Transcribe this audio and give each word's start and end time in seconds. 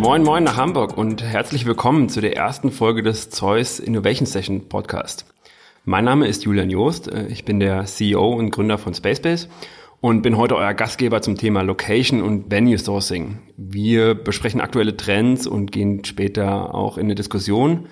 Moin 0.00 0.22
Moin 0.22 0.44
nach 0.44 0.56
Hamburg 0.56 0.96
und 0.96 1.22
herzlich 1.22 1.66
willkommen 1.66 2.08
zu 2.08 2.22
der 2.22 2.34
ersten 2.34 2.70
Folge 2.70 3.02
des 3.02 3.28
Zeus 3.28 3.78
Innovation 3.78 4.24
Session 4.24 4.66
Podcast. 4.66 5.26
Mein 5.84 6.06
Name 6.06 6.26
ist 6.26 6.42
Julian 6.44 6.70
Joost, 6.70 7.12
äh, 7.12 7.26
ich 7.26 7.44
bin 7.44 7.60
der 7.60 7.84
CEO 7.84 8.30
und 8.32 8.50
Gründer 8.50 8.78
von 8.78 8.94
Spacebase 8.94 9.48
und 10.00 10.22
bin 10.22 10.38
heute 10.38 10.56
euer 10.56 10.72
Gastgeber 10.72 11.20
zum 11.20 11.36
Thema 11.36 11.60
Location 11.60 12.22
und 12.22 12.50
Venue 12.50 12.78
Sourcing. 12.78 13.40
Wir 13.58 14.14
besprechen 14.14 14.62
aktuelle 14.62 14.96
Trends 14.96 15.46
und 15.46 15.70
gehen 15.70 16.02
später 16.06 16.74
auch 16.74 16.96
in 16.96 17.04
eine 17.04 17.14
Diskussion. 17.14 17.86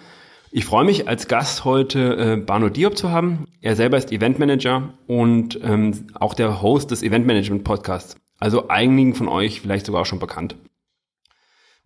Ich 0.50 0.64
freue 0.64 0.86
mich 0.86 1.08
als 1.08 1.28
Gast 1.28 1.66
heute 1.66 2.16
äh, 2.16 2.36
Bano 2.38 2.70
Diop 2.70 2.96
zu 2.96 3.10
haben. 3.10 3.44
Er 3.60 3.76
selber 3.76 3.98
ist 3.98 4.12
Eventmanager 4.12 4.94
und 5.06 5.60
ähm, 5.62 6.06
auch 6.14 6.32
der 6.32 6.62
Host 6.62 6.90
des 6.90 7.02
Eventmanagement 7.02 7.64
Podcasts. 7.64 8.16
Also 8.38 8.68
einigen 8.68 9.14
von 9.14 9.28
euch 9.28 9.60
vielleicht 9.60 9.84
sogar 9.84 10.00
auch 10.00 10.06
schon 10.06 10.20
bekannt. 10.20 10.56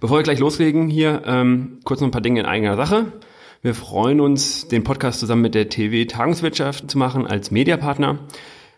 Bevor 0.03 0.19
wir 0.19 0.25
gleich 0.25 0.41
loslegen 0.41 0.89
hier, 0.89 1.23
ähm, 1.27 1.79
kurz 1.85 2.01
noch 2.01 2.09
ein 2.09 2.11
paar 2.11 2.21
Dinge 2.21 2.41
in 2.41 2.47
eigener 2.47 2.75
Sache. 2.75 3.13
Wir 3.63 3.73
freuen 3.73 4.19
uns, 4.19 4.67
den 4.67 4.83
Podcast 4.83 5.21
zusammen 5.21 5.43
mit 5.43 5.55
der 5.55 5.69
TV 5.69 6.11
Tagungswirtschaft 6.11 6.91
zu 6.91 6.99
machen 6.99 7.25
als 7.25 7.53
Mediapartner. 7.53 8.19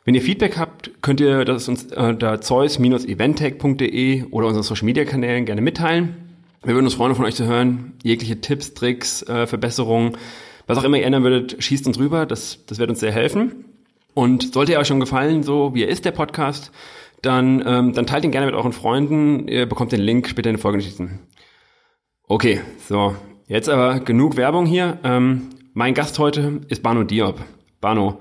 Wenn 0.05 0.15
ihr 0.15 0.21
Feedback 0.21 0.59
habt, 0.59 0.91
könnt 1.01 1.21
ihr 1.21 1.47
das 1.47 1.67
uns 1.67 1.87
da 1.87 2.43
zeus-eventtech.de 2.43 4.25
oder 4.33 4.49
unseren 4.49 4.65
Social 4.65 4.85
Media 4.85 5.07
Kanälen 5.07 5.47
gerne 5.47 5.63
mitteilen. 5.63 6.15
Wir 6.63 6.75
würden 6.75 6.85
uns 6.85 6.93
freuen, 6.93 7.15
von 7.15 7.25
euch 7.25 7.37
zu 7.37 7.47
hören. 7.47 7.95
Jegliche 8.03 8.43
Tipps, 8.43 8.75
Tricks, 8.75 9.23
äh, 9.23 9.47
Verbesserungen, 9.47 10.19
was 10.67 10.77
auch 10.77 10.85
immer 10.85 10.99
ihr 10.99 11.07
ändern 11.07 11.23
würdet, 11.23 11.57
schießt 11.59 11.87
uns 11.87 11.99
rüber. 11.99 12.27
Das, 12.27 12.67
das 12.67 12.79
wird 12.79 12.91
uns 12.91 13.01
sehr 13.01 13.13
helfen. 13.13 13.65
Und 14.13 14.53
sollte 14.53 14.73
ihr 14.73 14.79
euch 14.79 14.89
schon 14.89 15.01
gefallen, 15.01 15.43
so 15.43 15.75
wie 15.75 15.85
er 15.85 15.89
ist, 15.89 16.05
der 16.05 16.11
Podcast, 16.11 16.71
dann, 17.25 17.63
ähm, 17.67 17.93
dann 17.93 18.07
teilt 18.07 18.25
ihn 18.25 18.31
gerne 18.31 18.47
mit 18.47 18.55
euren 18.55 18.73
Freunden. 18.73 19.49
Ihr 19.49 19.67
bekommt 19.67 19.93
den 19.93 20.01
Link 20.01 20.29
später 20.29 20.51
in 20.51 20.57
den 20.57 20.61
Folgengeschichten. 20.61 21.21
Okay, 22.27 22.61
so. 22.89 23.15
Jetzt 23.47 23.69
aber 23.69 24.01
genug 24.01 24.37
Werbung 24.37 24.67
hier. 24.67 24.99
Ähm, 25.05 25.51
mein 25.75 25.95
Gast 25.95 26.19
heute 26.19 26.61
ist 26.69 26.83
Bano 26.83 27.05
Diop. 27.05 27.41
Bano, 27.81 28.21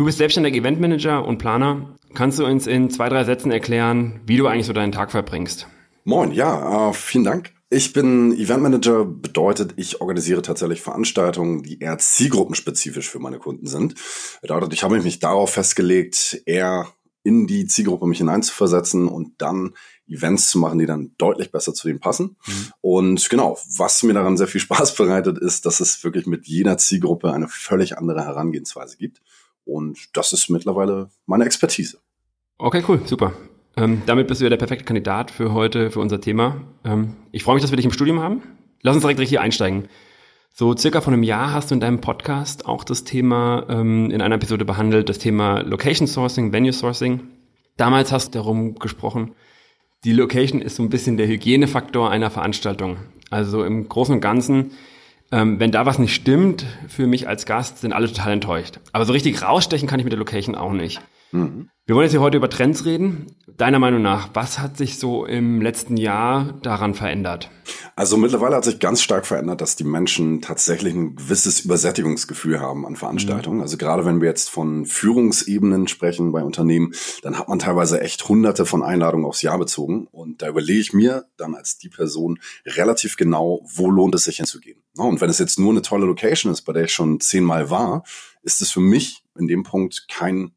Du 0.00 0.06
bist 0.06 0.16
selbstständiger 0.16 0.56
Eventmanager 0.56 1.26
und 1.26 1.36
Planer. 1.36 1.94
Kannst 2.14 2.38
du 2.38 2.46
uns 2.46 2.66
in 2.66 2.88
zwei, 2.88 3.10
drei 3.10 3.24
Sätzen 3.24 3.50
erklären, 3.50 4.22
wie 4.24 4.38
du 4.38 4.46
eigentlich 4.46 4.64
so 4.64 4.72
deinen 4.72 4.92
Tag 4.92 5.10
verbringst? 5.10 5.66
Moin, 6.04 6.32
ja, 6.32 6.88
äh, 6.88 6.92
vielen 6.94 7.24
Dank. 7.24 7.52
Ich 7.68 7.92
bin 7.92 8.32
Eventmanager, 8.32 9.04
bedeutet, 9.04 9.74
ich 9.76 10.00
organisiere 10.00 10.40
tatsächlich 10.40 10.80
Veranstaltungen, 10.80 11.62
die 11.62 11.80
eher 11.80 11.98
zielgruppenspezifisch 11.98 13.10
für 13.10 13.18
meine 13.18 13.38
Kunden 13.38 13.66
sind. 13.66 13.94
Bedeutet, 14.40 14.72
ich 14.72 14.82
habe 14.82 14.98
mich 14.98 15.18
darauf 15.18 15.50
festgelegt, 15.50 16.40
eher 16.46 16.88
in 17.22 17.46
die 17.46 17.66
Zielgruppe 17.66 18.06
mich 18.06 18.18
hineinzuversetzen 18.18 19.08
und 19.08 19.34
dann 19.38 19.74
Events 20.08 20.50
zu 20.50 20.58
machen, 20.58 20.78
die 20.78 20.86
dann 20.86 21.12
deutlich 21.18 21.52
besser 21.52 21.74
zu 21.74 21.86
denen 21.86 22.00
passen. 22.00 22.36
Mhm. 22.46 22.72
Und 22.80 23.30
genau, 23.30 23.58
was 23.76 24.02
mir 24.02 24.14
daran 24.14 24.36
sehr 24.36 24.48
viel 24.48 24.60
Spaß 24.60 24.94
bereitet, 24.94 25.38
ist, 25.38 25.66
dass 25.66 25.80
es 25.80 26.02
wirklich 26.02 26.26
mit 26.26 26.46
jeder 26.46 26.78
Zielgruppe 26.78 27.32
eine 27.32 27.48
völlig 27.48 27.98
andere 27.98 28.24
Herangehensweise 28.24 28.96
gibt. 28.96 29.20
Und 29.64 30.08
das 30.14 30.32
ist 30.32 30.48
mittlerweile 30.48 31.10
meine 31.26 31.44
Expertise. 31.44 31.98
Okay, 32.58 32.82
cool, 32.88 33.00
super. 33.04 33.34
Ähm, 33.76 34.02
damit 34.06 34.26
bist 34.26 34.40
du 34.40 34.44
ja 34.44 34.50
der 34.50 34.56
perfekte 34.56 34.84
Kandidat 34.84 35.30
für 35.30 35.52
heute, 35.52 35.90
für 35.90 36.00
unser 36.00 36.20
Thema. 36.20 36.62
Ähm, 36.84 37.16
ich 37.30 37.44
freue 37.44 37.54
mich, 37.54 37.62
dass 37.62 37.70
wir 37.70 37.76
dich 37.76 37.86
im 37.86 37.92
Studium 37.92 38.20
haben. 38.20 38.42
Lass 38.82 38.94
uns 38.94 39.02
direkt 39.02 39.20
hier 39.20 39.40
einsteigen. 39.40 39.88
So 40.52 40.76
circa 40.76 41.00
vor 41.00 41.12
einem 41.12 41.22
Jahr 41.22 41.52
hast 41.52 41.70
du 41.70 41.74
in 41.74 41.80
deinem 41.80 42.00
Podcast 42.00 42.66
auch 42.66 42.84
das 42.84 43.04
Thema 43.04 43.66
ähm, 43.68 44.10
in 44.10 44.20
einer 44.20 44.34
Episode 44.34 44.64
behandelt, 44.64 45.08
das 45.08 45.18
Thema 45.18 45.60
Location 45.60 46.06
Sourcing, 46.06 46.52
Venue 46.52 46.72
Sourcing. 46.72 47.20
Damals 47.76 48.12
hast 48.12 48.34
du 48.34 48.38
darum 48.38 48.74
gesprochen, 48.74 49.32
die 50.04 50.12
Location 50.12 50.60
ist 50.60 50.76
so 50.76 50.82
ein 50.82 50.90
bisschen 50.90 51.16
der 51.16 51.28
Hygienefaktor 51.28 52.10
einer 52.10 52.30
Veranstaltung. 52.30 52.98
Also 53.30 53.64
im 53.64 53.88
Großen 53.88 54.14
und 54.14 54.20
Ganzen 54.20 54.72
ähm, 55.32 55.60
wenn 55.60 55.70
da 55.70 55.86
was 55.86 55.98
nicht 55.98 56.14
stimmt, 56.14 56.66
für 56.88 57.06
mich 57.06 57.28
als 57.28 57.46
Gast, 57.46 57.78
sind 57.78 57.92
alle 57.92 58.08
total 58.08 58.32
enttäuscht. 58.32 58.80
Aber 58.92 59.04
so 59.04 59.12
richtig 59.12 59.42
rausstechen 59.42 59.88
kann 59.88 60.00
ich 60.00 60.04
mit 60.04 60.12
der 60.12 60.18
Location 60.18 60.54
auch 60.54 60.72
nicht. 60.72 61.00
Mhm. 61.32 61.70
Wir 61.90 61.96
wollen 61.96 62.04
jetzt 62.04 62.12
hier 62.12 62.20
heute 62.20 62.36
über 62.36 62.48
Trends 62.48 62.84
reden. 62.84 63.26
Deiner 63.56 63.80
Meinung 63.80 64.00
nach, 64.00 64.30
was 64.32 64.60
hat 64.60 64.76
sich 64.76 65.00
so 65.00 65.24
im 65.26 65.60
letzten 65.60 65.96
Jahr 65.96 66.52
daran 66.62 66.94
verändert? 66.94 67.50
Also 67.96 68.16
mittlerweile 68.16 68.54
hat 68.54 68.64
sich 68.64 68.78
ganz 68.78 69.02
stark 69.02 69.26
verändert, 69.26 69.60
dass 69.60 69.74
die 69.74 69.82
Menschen 69.82 70.40
tatsächlich 70.40 70.94
ein 70.94 71.16
gewisses 71.16 71.60
Übersättigungsgefühl 71.64 72.60
haben 72.60 72.86
an 72.86 72.94
Veranstaltungen. 72.94 73.56
Mhm. 73.56 73.62
Also 73.62 73.76
gerade 73.76 74.04
wenn 74.04 74.20
wir 74.20 74.28
jetzt 74.28 74.50
von 74.50 74.86
Führungsebenen 74.86 75.88
sprechen 75.88 76.30
bei 76.30 76.44
Unternehmen, 76.44 76.92
dann 77.22 77.36
hat 77.36 77.48
man 77.48 77.58
teilweise 77.58 78.00
echt 78.00 78.28
hunderte 78.28 78.66
von 78.66 78.84
Einladungen 78.84 79.26
aufs 79.26 79.42
Jahr 79.42 79.58
bezogen. 79.58 80.06
Und 80.12 80.42
da 80.42 80.48
überlege 80.48 80.80
ich 80.80 80.92
mir 80.92 81.24
dann 81.36 81.56
als 81.56 81.76
die 81.76 81.88
Person 81.88 82.38
relativ 82.66 83.16
genau, 83.16 83.62
wo 83.74 83.90
lohnt 83.90 84.14
es 84.14 84.24
sich 84.24 84.36
hinzugehen. 84.36 84.80
Und 84.96 85.20
wenn 85.20 85.28
es 85.28 85.40
jetzt 85.40 85.58
nur 85.58 85.72
eine 85.72 85.82
tolle 85.82 86.06
Location 86.06 86.52
ist, 86.52 86.62
bei 86.62 86.72
der 86.72 86.84
ich 86.84 86.94
schon 86.94 87.18
zehnmal 87.18 87.68
war, 87.68 88.04
ist 88.42 88.60
es 88.62 88.70
für 88.70 88.80
mich 88.80 89.24
in 89.36 89.48
dem 89.48 89.64
Punkt 89.64 90.06
kein 90.08 90.52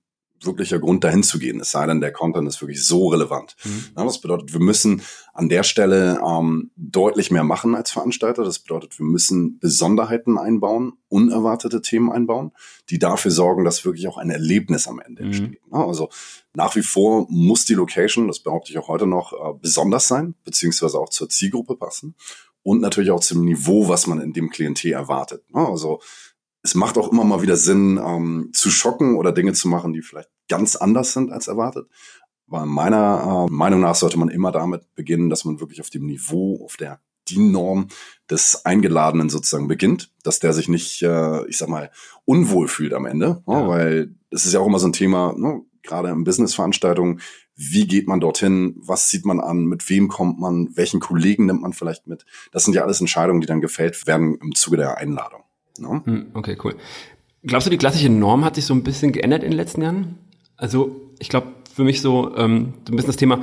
wirklicher 0.45 0.79
Grund, 0.79 1.03
dahin 1.03 1.23
zu 1.23 1.39
gehen. 1.39 1.59
Es 1.59 1.71
sei 1.71 1.85
denn, 1.85 2.01
der 2.01 2.11
Content 2.11 2.47
ist 2.47 2.61
wirklich 2.61 2.85
so 2.85 3.07
relevant. 3.07 3.55
Mhm. 3.63 3.85
Ja, 3.97 4.03
das 4.03 4.19
bedeutet, 4.19 4.53
wir 4.53 4.59
müssen 4.59 5.01
an 5.33 5.49
der 5.49 5.63
Stelle 5.63 6.19
ähm, 6.25 6.71
deutlich 6.75 7.31
mehr 7.31 7.43
machen 7.43 7.75
als 7.75 7.91
Veranstalter. 7.91 8.43
Das 8.43 8.59
bedeutet, 8.59 8.97
wir 8.99 9.05
müssen 9.05 9.59
Besonderheiten 9.59 10.37
einbauen, 10.37 10.93
unerwartete 11.09 11.81
Themen 11.81 12.11
einbauen, 12.11 12.51
die 12.89 12.99
dafür 12.99 13.31
sorgen, 13.31 13.63
dass 13.63 13.85
wirklich 13.85 14.07
auch 14.07 14.17
ein 14.17 14.29
Erlebnis 14.29 14.87
am 14.87 14.99
Ende 14.99 15.23
mhm. 15.23 15.27
entsteht. 15.27 15.61
Ja, 15.71 15.85
also 15.85 16.09
nach 16.53 16.75
wie 16.75 16.83
vor 16.83 17.25
muss 17.29 17.65
die 17.65 17.73
Location, 17.73 18.27
das 18.27 18.39
behaupte 18.39 18.71
ich 18.71 18.77
auch 18.77 18.87
heute 18.87 19.07
noch, 19.07 19.33
äh, 19.33 19.57
besonders 19.61 20.07
sein, 20.07 20.35
beziehungsweise 20.43 20.99
auch 20.99 21.09
zur 21.09 21.29
Zielgruppe 21.29 21.75
passen 21.75 22.15
und 22.63 22.79
natürlich 22.79 23.11
auch 23.11 23.19
zum 23.19 23.43
Niveau, 23.43 23.87
was 23.87 24.07
man 24.07 24.21
in 24.21 24.33
dem 24.33 24.49
Klientel 24.49 24.93
erwartet. 24.93 25.43
Also 25.53 25.99
es 26.63 26.75
macht 26.75 26.97
auch 26.97 27.11
immer 27.11 27.25
mal 27.25 27.41
wieder 27.41 27.57
Sinn, 27.57 27.99
ähm, 28.03 28.49
zu 28.53 28.71
schocken 28.71 29.17
oder 29.17 29.33
Dinge 29.33 29.53
zu 29.53 29.67
machen, 29.67 29.93
die 29.93 30.01
vielleicht 30.01 30.29
ganz 30.47 30.75
anders 30.75 31.13
sind 31.13 31.31
als 31.31 31.47
erwartet. 31.47 31.87
Aber 32.47 32.65
meiner 32.65 33.47
äh, 33.49 33.53
Meinung 33.53 33.81
nach 33.81 33.95
sollte 33.95 34.17
man 34.17 34.29
immer 34.29 34.51
damit 34.51 34.95
beginnen, 34.95 35.29
dass 35.29 35.45
man 35.45 35.59
wirklich 35.59 35.81
auf 35.81 35.89
dem 35.89 36.05
Niveau, 36.05 36.63
auf 36.63 36.77
der 36.77 37.01
DIN-Norm 37.29 37.87
des 38.29 38.65
Eingeladenen 38.65 39.29
sozusagen 39.29 39.67
beginnt, 39.67 40.11
dass 40.23 40.39
der 40.39 40.53
sich 40.53 40.67
nicht, 40.67 41.01
äh, 41.03 41.45
ich 41.47 41.57
sag 41.57 41.69
mal, 41.69 41.91
unwohl 42.25 42.67
fühlt 42.67 42.93
am 42.93 43.05
Ende, 43.05 43.43
ja. 43.47 43.67
weil 43.67 44.15
es 44.29 44.45
ist 44.45 44.53
ja 44.53 44.59
auch 44.59 44.67
immer 44.67 44.79
so 44.79 44.87
ein 44.87 44.93
Thema, 44.93 45.33
ne, 45.37 45.61
gerade 45.83 46.09
in 46.09 46.23
Business-Veranstaltungen, 46.23 47.21
wie 47.55 47.87
geht 47.87 48.07
man 48.07 48.19
dorthin, 48.19 48.75
was 48.77 49.09
sieht 49.09 49.25
man 49.25 49.39
an, 49.39 49.65
mit 49.65 49.89
wem 49.89 50.07
kommt 50.07 50.39
man, 50.39 50.75
welchen 50.75 50.99
Kollegen 50.99 51.45
nimmt 51.45 51.61
man 51.61 51.73
vielleicht 51.73 52.07
mit. 52.07 52.25
Das 52.51 52.63
sind 52.63 52.73
ja 52.73 52.83
alles 52.83 52.99
Entscheidungen, 52.99 53.41
die 53.41 53.47
dann 53.47 53.61
gefällt 53.61 54.07
werden 54.07 54.37
im 54.41 54.55
Zuge 54.55 54.77
der 54.77 54.97
Einladung. 54.97 55.43
No? 55.77 56.01
Hm, 56.05 56.27
okay, 56.33 56.57
cool. 56.63 56.75
Glaubst 57.43 57.67
du, 57.67 57.71
die 57.71 57.77
klassische 57.77 58.09
Norm 58.09 58.45
hat 58.45 58.55
sich 58.55 58.65
so 58.65 58.73
ein 58.73 58.83
bisschen 58.83 59.11
geändert 59.11 59.43
in 59.43 59.51
den 59.51 59.57
letzten 59.57 59.81
Jahren? 59.81 60.17
Also 60.55 61.01
ich 61.19 61.29
glaube, 61.29 61.47
für 61.73 61.83
mich 61.83 62.01
so, 62.01 62.35
ähm, 62.37 62.73
so 62.87 62.93
ein 62.93 62.95
bisschen 62.95 63.07
das 63.07 63.17
Thema, 63.17 63.41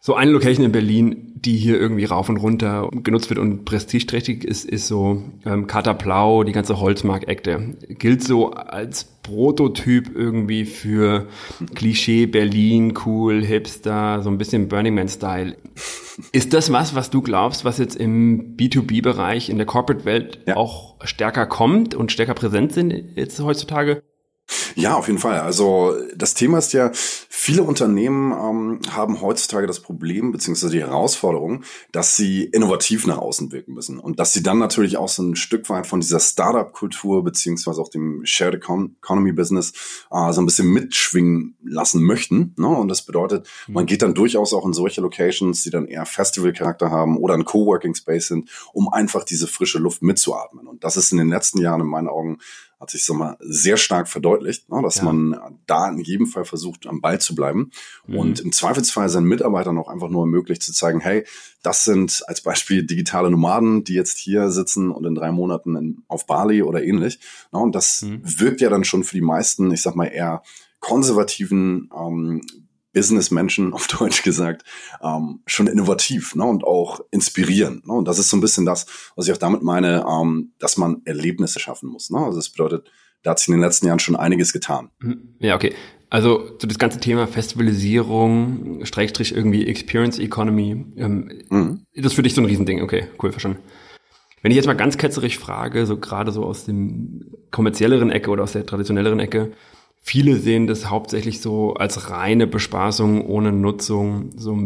so 0.00 0.14
eine 0.14 0.30
Location 0.30 0.64
in 0.64 0.72
Berlin, 0.72 1.32
die 1.34 1.56
hier 1.56 1.78
irgendwie 1.78 2.04
rauf 2.04 2.28
und 2.28 2.36
runter 2.36 2.88
genutzt 3.02 3.30
wird 3.30 3.40
und 3.40 3.64
prestigeträchtig 3.64 4.44
ist, 4.44 4.64
ist 4.64 4.86
so 4.86 5.22
ähm, 5.44 5.66
Kater 5.66 5.94
Blau, 5.94 6.44
die 6.44 6.52
ganze 6.52 6.78
Holzmark-Ekte. 6.80 7.76
Gilt 7.88 8.22
so 8.22 8.52
als 8.52 9.04
Prototyp 9.04 10.14
irgendwie 10.14 10.64
für 10.64 11.26
Klischee 11.74 12.26
Berlin, 12.26 12.94
cool, 13.04 13.44
Hipster, 13.44 14.22
so 14.22 14.30
ein 14.30 14.38
bisschen 14.38 14.68
Burning 14.68 14.94
Man-Style. 14.94 15.56
Ist 16.32 16.54
das 16.54 16.72
was, 16.72 16.94
was 16.94 17.10
du 17.10 17.20
glaubst, 17.20 17.64
was 17.64 17.78
jetzt 17.78 17.96
im 17.96 18.56
B2B-Bereich 18.56 19.50
in 19.50 19.56
der 19.56 19.66
Corporate-Welt 19.66 20.40
ja. 20.46 20.56
auch 20.56 20.94
stärker 21.04 21.46
kommt 21.46 21.94
und 21.94 22.12
stärker 22.12 22.34
präsent 22.34 22.72
sind 22.72 23.16
jetzt 23.16 23.40
heutzutage? 23.40 24.02
Ja, 24.74 24.94
auf 24.94 25.06
jeden 25.06 25.18
Fall. 25.18 25.40
Also 25.40 25.94
das 26.14 26.34
Thema 26.34 26.58
ist 26.58 26.72
ja, 26.72 26.90
viele 26.94 27.62
Unternehmen 27.62 28.32
ähm, 28.32 28.80
haben 28.90 29.20
heutzutage 29.20 29.66
das 29.66 29.80
Problem 29.80 30.32
beziehungsweise 30.32 30.72
die 30.72 30.80
Herausforderung, 30.80 31.62
dass 31.92 32.16
sie 32.16 32.44
innovativ 32.44 33.06
nach 33.06 33.18
außen 33.18 33.52
wirken 33.52 33.74
müssen 33.74 33.98
und 33.98 34.18
dass 34.18 34.32
sie 34.32 34.42
dann 34.42 34.58
natürlich 34.58 34.96
auch 34.96 35.08
so 35.08 35.22
ein 35.22 35.36
Stück 35.36 35.68
weit 35.70 35.86
von 35.86 36.00
dieser 36.00 36.20
Startup-Kultur 36.20 37.24
beziehungsweise 37.24 37.80
auch 37.80 37.88
dem 37.88 38.24
Shared 38.24 38.54
Economy-Business 38.54 39.72
äh, 40.10 40.32
so 40.32 40.40
ein 40.40 40.46
bisschen 40.46 40.68
mitschwingen 40.68 41.56
lassen 41.64 42.02
möchten. 42.02 42.54
Ne? 42.56 42.68
Und 42.68 42.88
das 42.88 43.02
bedeutet, 43.02 43.46
mhm. 43.66 43.74
man 43.74 43.86
geht 43.86 44.02
dann 44.02 44.14
durchaus 44.14 44.52
auch 44.52 44.66
in 44.66 44.72
solche 44.72 45.00
Locations, 45.00 45.62
die 45.62 45.70
dann 45.70 45.86
eher 45.86 46.06
Festival-Charakter 46.06 46.90
haben 46.90 47.16
oder 47.16 47.34
ein 47.34 47.44
Coworking-Space 47.44 48.28
sind, 48.28 48.50
um 48.72 48.92
einfach 48.92 49.24
diese 49.24 49.46
frische 49.46 49.78
Luft 49.78 50.02
mitzuatmen. 50.02 50.66
Und 50.66 50.84
das 50.84 50.96
ist 50.96 51.12
in 51.12 51.18
den 51.18 51.28
letzten 51.28 51.60
Jahren 51.60 51.80
in 51.80 51.86
meinen 51.86 52.08
Augen 52.08 52.38
hat 52.80 52.90
sich 52.90 53.04
so 53.04 53.14
mal 53.14 53.36
sehr 53.40 53.76
stark 53.76 54.08
verdeutlicht, 54.08 54.68
ne, 54.70 54.80
dass 54.82 54.96
ja. 54.96 55.04
man 55.04 55.36
da 55.66 55.88
in 55.88 55.98
jedem 55.98 56.26
Fall 56.26 56.44
versucht, 56.44 56.86
am 56.86 57.00
Ball 57.00 57.20
zu 57.20 57.34
bleiben 57.34 57.70
mhm. 58.06 58.18
und 58.18 58.40
im 58.40 58.52
Zweifelsfall 58.52 59.08
seinen 59.08 59.26
Mitarbeitern 59.26 59.78
auch 59.78 59.88
einfach 59.88 60.08
nur 60.08 60.22
ermöglicht 60.22 60.62
zu 60.62 60.72
zeigen, 60.72 61.00
hey, 61.00 61.24
das 61.62 61.84
sind 61.84 62.22
als 62.28 62.40
Beispiel 62.40 62.86
digitale 62.86 63.30
Nomaden, 63.30 63.82
die 63.82 63.94
jetzt 63.94 64.18
hier 64.18 64.50
sitzen 64.50 64.90
und 64.90 65.04
in 65.04 65.14
drei 65.14 65.32
Monaten 65.32 65.76
in, 65.76 66.02
auf 66.06 66.26
Bali 66.26 66.62
oder 66.62 66.82
ähnlich. 66.84 67.18
Ne, 67.52 67.58
und 67.58 67.74
das 67.74 68.02
mhm. 68.02 68.20
wirkt 68.22 68.60
ja 68.60 68.70
dann 68.70 68.84
schon 68.84 69.02
für 69.02 69.16
die 69.16 69.22
meisten, 69.22 69.70
ich 69.72 69.82
sag 69.82 69.96
mal 69.96 70.06
eher 70.06 70.42
konservativen 70.80 71.90
ähm, 71.96 72.42
Businessmenschen, 72.92 73.72
auf 73.74 73.86
Deutsch 73.86 74.22
gesagt, 74.22 74.64
ähm, 75.02 75.40
schon 75.46 75.66
innovativ 75.66 76.34
ne, 76.34 76.44
und 76.44 76.64
auch 76.64 77.00
inspirieren. 77.10 77.82
Ne? 77.86 77.92
Und 77.92 78.08
das 78.08 78.18
ist 78.18 78.30
so 78.30 78.36
ein 78.36 78.40
bisschen 78.40 78.66
das, 78.66 78.86
was 79.16 79.26
ich 79.26 79.32
auch 79.32 79.38
damit 79.38 79.62
meine, 79.62 80.04
ähm, 80.08 80.52
dass 80.58 80.76
man 80.76 81.02
Erlebnisse 81.04 81.60
schaffen 81.60 81.88
muss. 81.90 82.10
Ne? 82.10 82.18
Also 82.18 82.38
das 82.38 82.50
bedeutet, 82.50 82.90
da 83.22 83.30
hat 83.30 83.38
sich 83.38 83.48
in 83.48 83.54
den 83.54 83.60
letzten 83.60 83.86
Jahren 83.86 83.98
schon 83.98 84.16
einiges 84.16 84.52
getan. 84.52 84.90
Mhm. 85.00 85.34
Ja, 85.40 85.56
okay. 85.56 85.74
Also 86.10 86.56
so 86.58 86.66
das 86.66 86.78
ganze 86.78 87.00
Thema 87.00 87.26
Festivalisierung, 87.26 88.84
Streikstrich 88.84 89.34
irgendwie 89.34 89.66
Experience 89.66 90.18
Economy, 90.18 90.86
ähm, 90.96 91.42
mhm. 91.50 91.82
das 91.94 92.06
ist 92.06 92.14
für 92.14 92.22
dich 92.22 92.34
so 92.34 92.40
ein 92.40 92.46
Riesending. 92.46 92.80
Okay, 92.80 93.08
cool, 93.22 93.30
verstanden. 93.30 93.58
Wenn 94.40 94.52
ich 94.52 94.56
jetzt 94.56 94.66
mal 94.66 94.74
ganz 94.74 94.96
ketzerig 94.96 95.38
frage, 95.38 95.84
so 95.84 95.98
gerade 95.98 96.32
so 96.32 96.44
aus 96.44 96.64
dem 96.64 97.34
kommerzielleren 97.50 98.10
Ecke 98.10 98.30
oder 98.30 98.44
aus 98.44 98.52
der 98.52 98.64
traditionelleren 98.64 99.20
Ecke, 99.20 99.52
viele 100.00 100.36
sehen 100.36 100.66
das 100.66 100.88
hauptsächlich 100.90 101.40
so 101.40 101.74
als 101.74 102.10
reine 102.10 102.46
Bespaßung 102.46 103.26
ohne 103.26 103.52
Nutzung, 103.52 104.30
so 104.36 104.56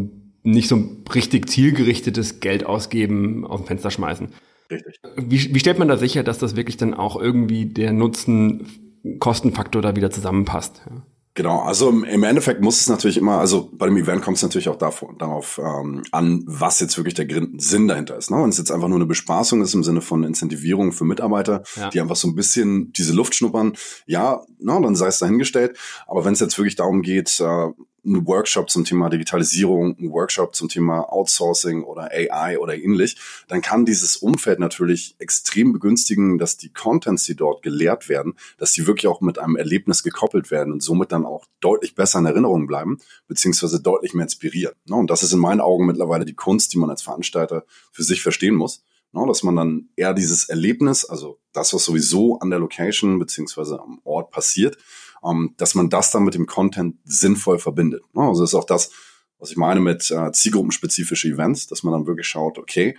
nicht 0.43 0.69
so 0.69 0.77
ein 0.77 1.05
richtig 1.15 1.49
zielgerichtetes 1.49 2.41
Geld 2.41 2.67
ausgeben, 2.67 3.47
aus 3.47 3.61
dem 3.61 3.67
Fenster 3.67 3.91
schmeißen. 3.91 4.29
Richtig. 4.71 5.01
Wie, 5.17 5.55
wie 5.55 5.59
stellt 5.59 5.79
man 5.79 5.89
da 5.89 5.97
sicher, 5.97 6.23
dass 6.23 6.39
das 6.39 6.57
wirklich 6.57 6.77
dann 6.77 6.95
auch 6.95 7.21
irgendwie 7.21 7.67
der 7.67 7.93
Nutzen-Kostenfaktor 7.93 9.83
da 9.83 9.95
wieder 9.97 10.11
zusammenpasst? 10.11 10.83
Ja? 10.89 11.02
Genau, 11.35 11.61
also 11.61 11.89
im 11.89 12.23
Endeffekt 12.25 12.61
muss 12.61 12.81
es 12.81 12.89
natürlich 12.91 13.17
immer, 13.17 13.39
also 13.39 13.71
bei 13.73 13.87
dem 13.87 13.97
Event 13.97 14.21
kommt 14.21 14.37
es 14.37 14.43
natürlich 14.43 14.69
auch 14.69 14.77
davor, 14.77 15.15
darauf 15.19 15.59
ähm, 15.59 16.03
an, 16.13 16.43
was 16.47 16.79
jetzt 16.81 16.99
wirklich 16.99 17.15
der 17.15 17.27
Sinn 17.57 17.89
dahinter 17.89 18.19
ist. 18.19 18.31
Ne? 18.31 18.37
Wenn 18.37 18.51
es 18.51 18.59
jetzt 18.59 18.71
einfach 18.71 18.89
nur 18.89 18.99
eine 18.99 19.07
Bespaßung 19.07 19.63
ist 19.63 19.73
im 19.73 19.83
Sinne 19.83 20.03
von 20.03 20.25
Incentivierung 20.25 20.93
für 20.93 21.05
Mitarbeiter, 21.05 21.63
ja. 21.77 21.89
die 21.89 22.03
einfach 22.03 22.17
so 22.17 22.29
ein 22.29 22.35
bisschen 22.35 22.93
diese 22.93 23.15
Luft 23.15 23.35
schnuppern, 23.35 23.73
ja, 24.05 24.43
na, 24.59 24.79
dann 24.79 24.95
sei 24.95 25.07
es 25.07 25.21
dahingestellt. 25.21 25.79
Aber 26.07 26.27
wenn 26.27 26.35
es 26.35 26.41
jetzt 26.41 26.59
wirklich 26.59 26.77
darum 26.77 27.01
geht, 27.01 27.41
äh, 27.41 27.69
ein 28.05 28.27
Workshop 28.27 28.71
zum 28.71 28.85
Thema 28.85 29.09
Digitalisierung, 29.09 29.97
ein 29.99 30.11
Workshop 30.11 30.55
zum 30.55 30.69
Thema 30.69 31.13
Outsourcing 31.13 31.85
oder 31.85 32.11
AI 32.11 32.59
oder 32.59 32.77
ähnlich, 32.77 33.17
dann 33.49 33.63
kann 33.63 33.85
dieses 33.85 34.17
Umfeld 34.17 34.59
natürlich 34.59 35.15
extrem 35.19 35.73
begünstigen, 35.73 36.39
dass 36.39 36.57
die 36.57 36.73
Contents, 36.73 37.25
die 37.25 37.37
dort 37.37 37.63
gelehrt 37.63 38.09
werden, 38.09 38.35
dass 38.59 38.73
die 38.73 38.87
wirklich 38.87 39.07
auch 39.07 39.21
mit 39.21 39.39
einem 39.39 39.57
Erlebnis 39.57 40.03
gekoppelt 40.03 40.51
werden 40.51 40.73
und 40.73 40.83
somit 40.83 41.13
dann 41.13 41.25
auch 41.25 41.47
deutlich 41.61 41.95
besser 41.95 42.19
in 42.19 42.27
Erinnerung 42.27 42.67
bleiben, 42.67 42.99
beziehungsweise 43.29 43.81
deutlich 43.81 44.15
mehr 44.15 44.25
inspirieren. 44.25 44.75
Ne, 44.87 44.97
und 44.97 45.11
das 45.11 45.23
ist 45.23 45.33
in 45.33 45.39
meinen 45.39 45.61
Augen 45.61 45.87
mittlerweile 45.87 46.25
die 46.25 46.35
Kunst, 46.35 46.73
die 46.73 46.79
man 46.79 46.91
als 46.91 47.03
Veranstalter 47.03 47.65
für 47.93 48.03
sich 48.03 48.23
verstehen 48.23 48.55
muss. 48.55 48.83
Ne, 49.13 49.25
dass 49.27 49.43
man 49.43 49.57
dann 49.57 49.89
eher 49.95 50.15
dieses 50.15 50.49
Erlebnis, 50.49 51.05
also 51.05 51.39
das, 51.53 51.73
was 51.75 51.85
sowieso 51.85 52.39
an 52.39 52.51
der 52.51 52.59
Location 52.59 53.19
beziehungsweise 53.19 53.79
am 53.79 54.01
Ort 54.05 54.31
passiert, 54.31 54.79
ähm, 55.25 55.55
dass 55.57 55.75
man 55.75 55.89
das 55.91 56.11
dann 56.11 56.25
mit 56.25 56.35
dem 56.35 56.47
Content 56.47 56.97
sinnvoll 57.05 57.59
verbindet. 57.59 58.03
Ne? 58.15 58.23
Also 58.23 58.43
das 58.43 58.51
ist 58.51 58.55
auch 58.55 58.65
das, 58.65 58.91
was 59.39 59.51
ich 59.51 59.57
meine 59.57 59.81
mit 59.81 60.11
äh, 60.11 60.33
zielgruppenspezifische 60.33 61.29
Events, 61.29 61.67
dass 61.67 61.83
man 61.83 61.93
dann 61.93 62.07
wirklich 62.07 62.27
schaut, 62.27 62.59
okay, 62.59 62.97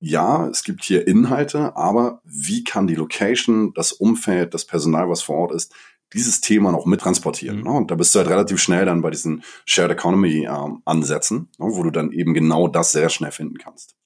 ja, 0.00 0.48
es 0.48 0.64
gibt 0.64 0.84
hier 0.84 1.06
Inhalte, 1.06 1.76
aber 1.76 2.20
wie 2.24 2.62
kann 2.62 2.86
die 2.86 2.94
Location, 2.94 3.72
das 3.74 3.92
Umfeld, 3.92 4.52
das 4.52 4.66
Personal, 4.66 5.08
was 5.08 5.22
vor 5.22 5.36
Ort 5.36 5.52
ist, 5.52 5.72
dieses 6.12 6.40
Thema 6.40 6.72
noch 6.72 6.86
mittransportieren. 6.86 7.58
Mhm. 7.58 7.64
Ne? 7.64 7.70
Und 7.70 7.90
da 7.90 7.94
bist 7.94 8.14
du 8.14 8.18
halt 8.18 8.28
relativ 8.28 8.60
schnell 8.60 8.84
dann 8.84 9.02
bei 9.02 9.10
diesen 9.10 9.42
Shared 9.66 9.90
Economy 9.90 10.46
ähm, 10.46 10.82
Ansätzen, 10.84 11.48
ne? 11.58 11.66
wo 11.70 11.82
du 11.82 11.90
dann 11.90 12.12
eben 12.12 12.34
genau 12.34 12.68
das 12.68 12.92
sehr 12.92 13.08
schnell 13.08 13.32
finden 13.32 13.58
kannst. 13.58 13.96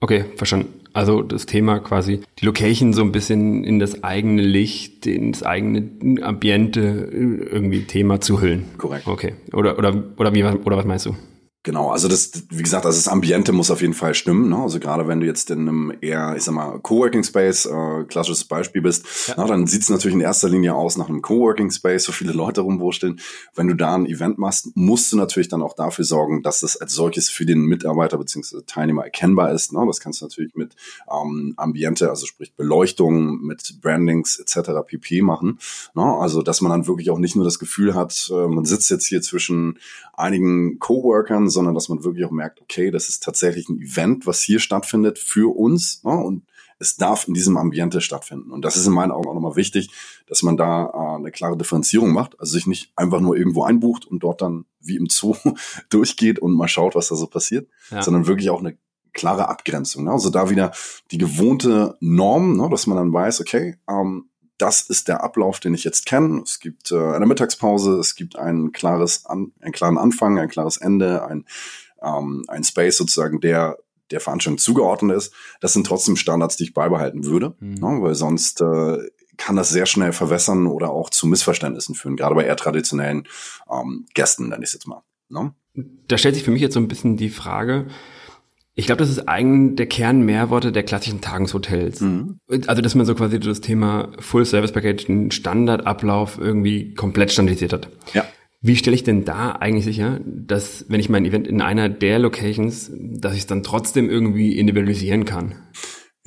Okay, 0.00 0.24
verstanden. 0.36 0.80
Also 0.92 1.22
das 1.22 1.46
Thema 1.46 1.78
quasi, 1.78 2.20
die 2.38 2.46
Location 2.46 2.92
so 2.92 3.02
ein 3.02 3.12
bisschen 3.12 3.62
in 3.64 3.78
das 3.78 4.02
eigene 4.02 4.42
Licht, 4.42 5.06
in 5.06 5.32
das 5.32 5.42
eigene 5.42 5.88
Ambiente 6.22 7.08
irgendwie 7.12 7.82
Thema 7.84 8.20
zu 8.20 8.40
hüllen. 8.40 8.64
Korrekt. 8.76 9.06
Okay. 9.06 9.34
Oder, 9.52 9.78
oder, 9.78 10.02
oder 10.16 10.34
wie, 10.34 10.42
oder 10.42 10.76
was 10.76 10.84
meinst 10.86 11.06
du? 11.06 11.14
Genau, 11.62 11.90
also 11.90 12.08
das, 12.08 12.32
wie 12.48 12.62
gesagt, 12.62 12.86
also 12.86 12.96
das 12.96 13.06
Ambiente 13.06 13.52
muss 13.52 13.70
auf 13.70 13.82
jeden 13.82 13.92
Fall 13.92 14.14
stimmen. 14.14 14.48
Ne? 14.48 14.56
Also 14.56 14.80
gerade 14.80 15.06
wenn 15.08 15.20
du 15.20 15.26
jetzt 15.26 15.50
in 15.50 15.68
einem 15.68 15.92
eher, 16.00 16.34
ich 16.34 16.44
sag 16.44 16.54
mal, 16.54 16.78
Coworking 16.78 17.22
Space, 17.22 17.66
äh, 17.66 18.04
klassisches 18.04 18.44
Beispiel 18.44 18.80
bist, 18.80 19.04
ja. 19.28 19.34
na, 19.36 19.46
dann 19.46 19.66
sieht 19.66 19.82
es 19.82 19.90
natürlich 19.90 20.14
in 20.14 20.22
erster 20.22 20.48
Linie 20.48 20.74
aus 20.74 20.96
nach 20.96 21.10
einem 21.10 21.20
Coworking 21.20 21.70
Space, 21.70 22.04
so 22.04 22.12
viele 22.12 22.32
Leute 22.32 22.62
rumwursteln. 22.62 23.20
Wenn 23.54 23.68
du 23.68 23.74
da 23.74 23.94
ein 23.94 24.06
Event 24.06 24.38
machst, 24.38 24.74
musst 24.74 25.12
du 25.12 25.18
natürlich 25.18 25.48
dann 25.48 25.60
auch 25.60 25.74
dafür 25.74 26.06
sorgen, 26.06 26.42
dass 26.42 26.60
das 26.60 26.78
als 26.78 26.94
solches 26.94 27.28
für 27.28 27.44
den 27.44 27.60
Mitarbeiter 27.66 28.16
bzw. 28.16 28.62
Teilnehmer 28.66 29.04
erkennbar 29.04 29.52
ist. 29.52 29.74
Ne? 29.74 29.84
Das 29.86 30.00
kannst 30.00 30.22
du 30.22 30.24
natürlich 30.24 30.54
mit 30.54 30.76
ähm, 31.12 31.52
Ambiente, 31.58 32.08
also 32.08 32.24
sprich 32.24 32.54
Beleuchtung, 32.54 33.42
mit 33.42 33.82
Brandings 33.82 34.38
etc. 34.38 34.70
pp 34.86 35.20
machen. 35.20 35.58
Ne? 35.94 36.04
Also 36.04 36.40
dass 36.40 36.62
man 36.62 36.72
dann 36.72 36.86
wirklich 36.86 37.10
auch 37.10 37.18
nicht 37.18 37.36
nur 37.36 37.44
das 37.44 37.58
Gefühl 37.58 37.94
hat, 37.94 38.30
äh, 38.32 38.46
man 38.48 38.64
sitzt 38.64 38.90
jetzt 38.90 39.04
hier 39.04 39.20
zwischen 39.20 39.78
einigen 40.14 40.78
Coworkern, 40.78 41.49
sondern 41.50 41.74
dass 41.74 41.88
man 41.88 42.04
wirklich 42.04 42.24
auch 42.24 42.30
merkt, 42.30 42.60
okay, 42.60 42.90
das 42.90 43.08
ist 43.08 43.22
tatsächlich 43.22 43.68
ein 43.68 43.78
Event, 43.78 44.26
was 44.26 44.40
hier 44.40 44.60
stattfindet 44.60 45.18
für 45.18 45.54
uns 45.54 46.02
ne? 46.04 46.12
und 46.12 46.44
es 46.80 46.96
darf 46.96 47.28
in 47.28 47.34
diesem 47.34 47.58
Ambiente 47.58 48.00
stattfinden. 48.00 48.50
Und 48.50 48.64
das 48.64 48.76
ist 48.76 48.86
in 48.86 48.94
meinen 48.94 49.12
Augen 49.12 49.28
auch 49.28 49.34
nochmal 49.34 49.56
wichtig, 49.56 49.90
dass 50.26 50.42
man 50.42 50.56
da 50.56 50.86
äh, 50.86 51.18
eine 51.18 51.30
klare 51.30 51.56
Differenzierung 51.56 52.12
macht, 52.12 52.40
also 52.40 52.52
sich 52.52 52.66
nicht 52.66 52.90
einfach 52.96 53.20
nur 53.20 53.36
irgendwo 53.36 53.64
einbucht 53.64 54.06
und 54.06 54.20
dort 54.20 54.40
dann 54.40 54.64
wie 54.80 54.96
im 54.96 55.06
Zoo 55.10 55.36
durchgeht 55.90 56.38
und 56.38 56.54
mal 56.54 56.68
schaut, 56.68 56.94
was 56.94 57.08
da 57.08 57.16
so 57.16 57.26
passiert, 57.26 57.68
ja. 57.90 58.02
sondern 58.02 58.26
wirklich 58.26 58.48
auch 58.48 58.60
eine 58.60 58.78
klare 59.12 59.48
Abgrenzung. 59.48 60.04
Ne? 60.04 60.10
Also 60.10 60.30
da 60.30 60.48
wieder 60.48 60.72
die 61.10 61.18
gewohnte 61.18 61.96
Norm, 62.00 62.56
ne? 62.56 62.68
dass 62.70 62.86
man 62.86 62.96
dann 62.96 63.12
weiß, 63.12 63.42
okay, 63.42 63.76
ähm, 63.88 64.30
das 64.60 64.82
ist 64.82 65.08
der 65.08 65.22
Ablauf, 65.22 65.60
den 65.60 65.74
ich 65.74 65.84
jetzt 65.84 66.06
kenne. 66.06 66.42
Es 66.44 66.60
gibt 66.60 66.92
äh, 66.92 66.98
eine 66.98 67.26
Mittagspause, 67.26 67.98
es 67.98 68.14
gibt 68.14 68.36
ein 68.36 68.72
klares, 68.72 69.26
an, 69.26 69.52
einen 69.60 69.72
klaren 69.72 69.98
Anfang, 69.98 70.38
ein 70.38 70.48
klares 70.48 70.76
Ende, 70.76 71.24
ein, 71.24 71.46
ähm, 72.02 72.44
ein 72.48 72.64
Space 72.64 72.96
sozusagen, 72.96 73.40
der 73.40 73.78
der 74.10 74.20
Veranstaltung 74.20 74.58
zugeordnet 74.58 75.16
ist. 75.16 75.32
Das 75.60 75.72
sind 75.72 75.86
trotzdem 75.86 76.16
Standards, 76.16 76.56
die 76.56 76.64
ich 76.64 76.74
beibehalten 76.74 77.24
würde, 77.24 77.54
mhm. 77.60 77.74
ne, 77.74 77.98
weil 78.00 78.14
sonst 78.14 78.60
äh, 78.60 78.98
kann 79.36 79.56
das 79.56 79.70
sehr 79.70 79.86
schnell 79.86 80.12
verwässern 80.12 80.66
oder 80.66 80.90
auch 80.90 81.10
zu 81.10 81.26
Missverständnissen 81.26 81.94
führen, 81.94 82.16
gerade 82.16 82.34
bei 82.34 82.44
eher 82.44 82.56
traditionellen 82.56 83.26
ähm, 83.70 84.06
Gästen, 84.14 84.48
nenne 84.48 84.62
ich 84.62 84.68
es 84.68 84.74
jetzt 84.74 84.86
mal. 84.86 85.02
Ne? 85.28 85.54
Da 85.74 86.18
stellt 86.18 86.34
sich 86.34 86.44
für 86.44 86.50
mich 86.50 86.60
jetzt 86.60 86.74
so 86.74 86.80
ein 86.80 86.88
bisschen 86.88 87.16
die 87.16 87.30
Frage, 87.30 87.86
ich 88.74 88.86
glaube, 88.86 89.00
das 89.00 89.10
ist 89.10 89.28
eigentlich 89.28 89.76
der 89.76 89.86
Kernmehrworte 89.86 90.72
der 90.72 90.82
klassischen 90.82 91.20
Tagungshotels. 91.20 92.00
Mhm. 92.00 92.38
Also, 92.66 92.82
dass 92.82 92.94
man 92.94 93.04
so 93.04 93.14
quasi 93.14 93.40
das 93.40 93.60
Thema 93.60 94.12
Full 94.18 94.44
Service 94.44 94.72
Package, 94.72 95.08
einen 95.08 95.30
Standardablauf 95.30 96.38
irgendwie 96.38 96.94
komplett 96.94 97.32
standardisiert 97.32 97.72
hat. 97.72 97.88
Ja. 98.14 98.24
Wie 98.62 98.76
stelle 98.76 98.94
ich 98.94 99.04
denn 99.04 99.24
da 99.24 99.52
eigentlich 99.52 99.86
sicher, 99.86 100.20
dass, 100.24 100.84
wenn 100.88 101.00
ich 101.00 101.08
mein 101.08 101.24
Event 101.24 101.48
in 101.48 101.62
einer 101.62 101.88
der 101.88 102.18
Locations, 102.18 102.92
dass 102.94 103.32
ich 103.32 103.40
es 103.40 103.46
dann 103.46 103.62
trotzdem 103.62 104.10
irgendwie 104.10 104.58
individualisieren 104.58 105.24
kann? 105.24 105.54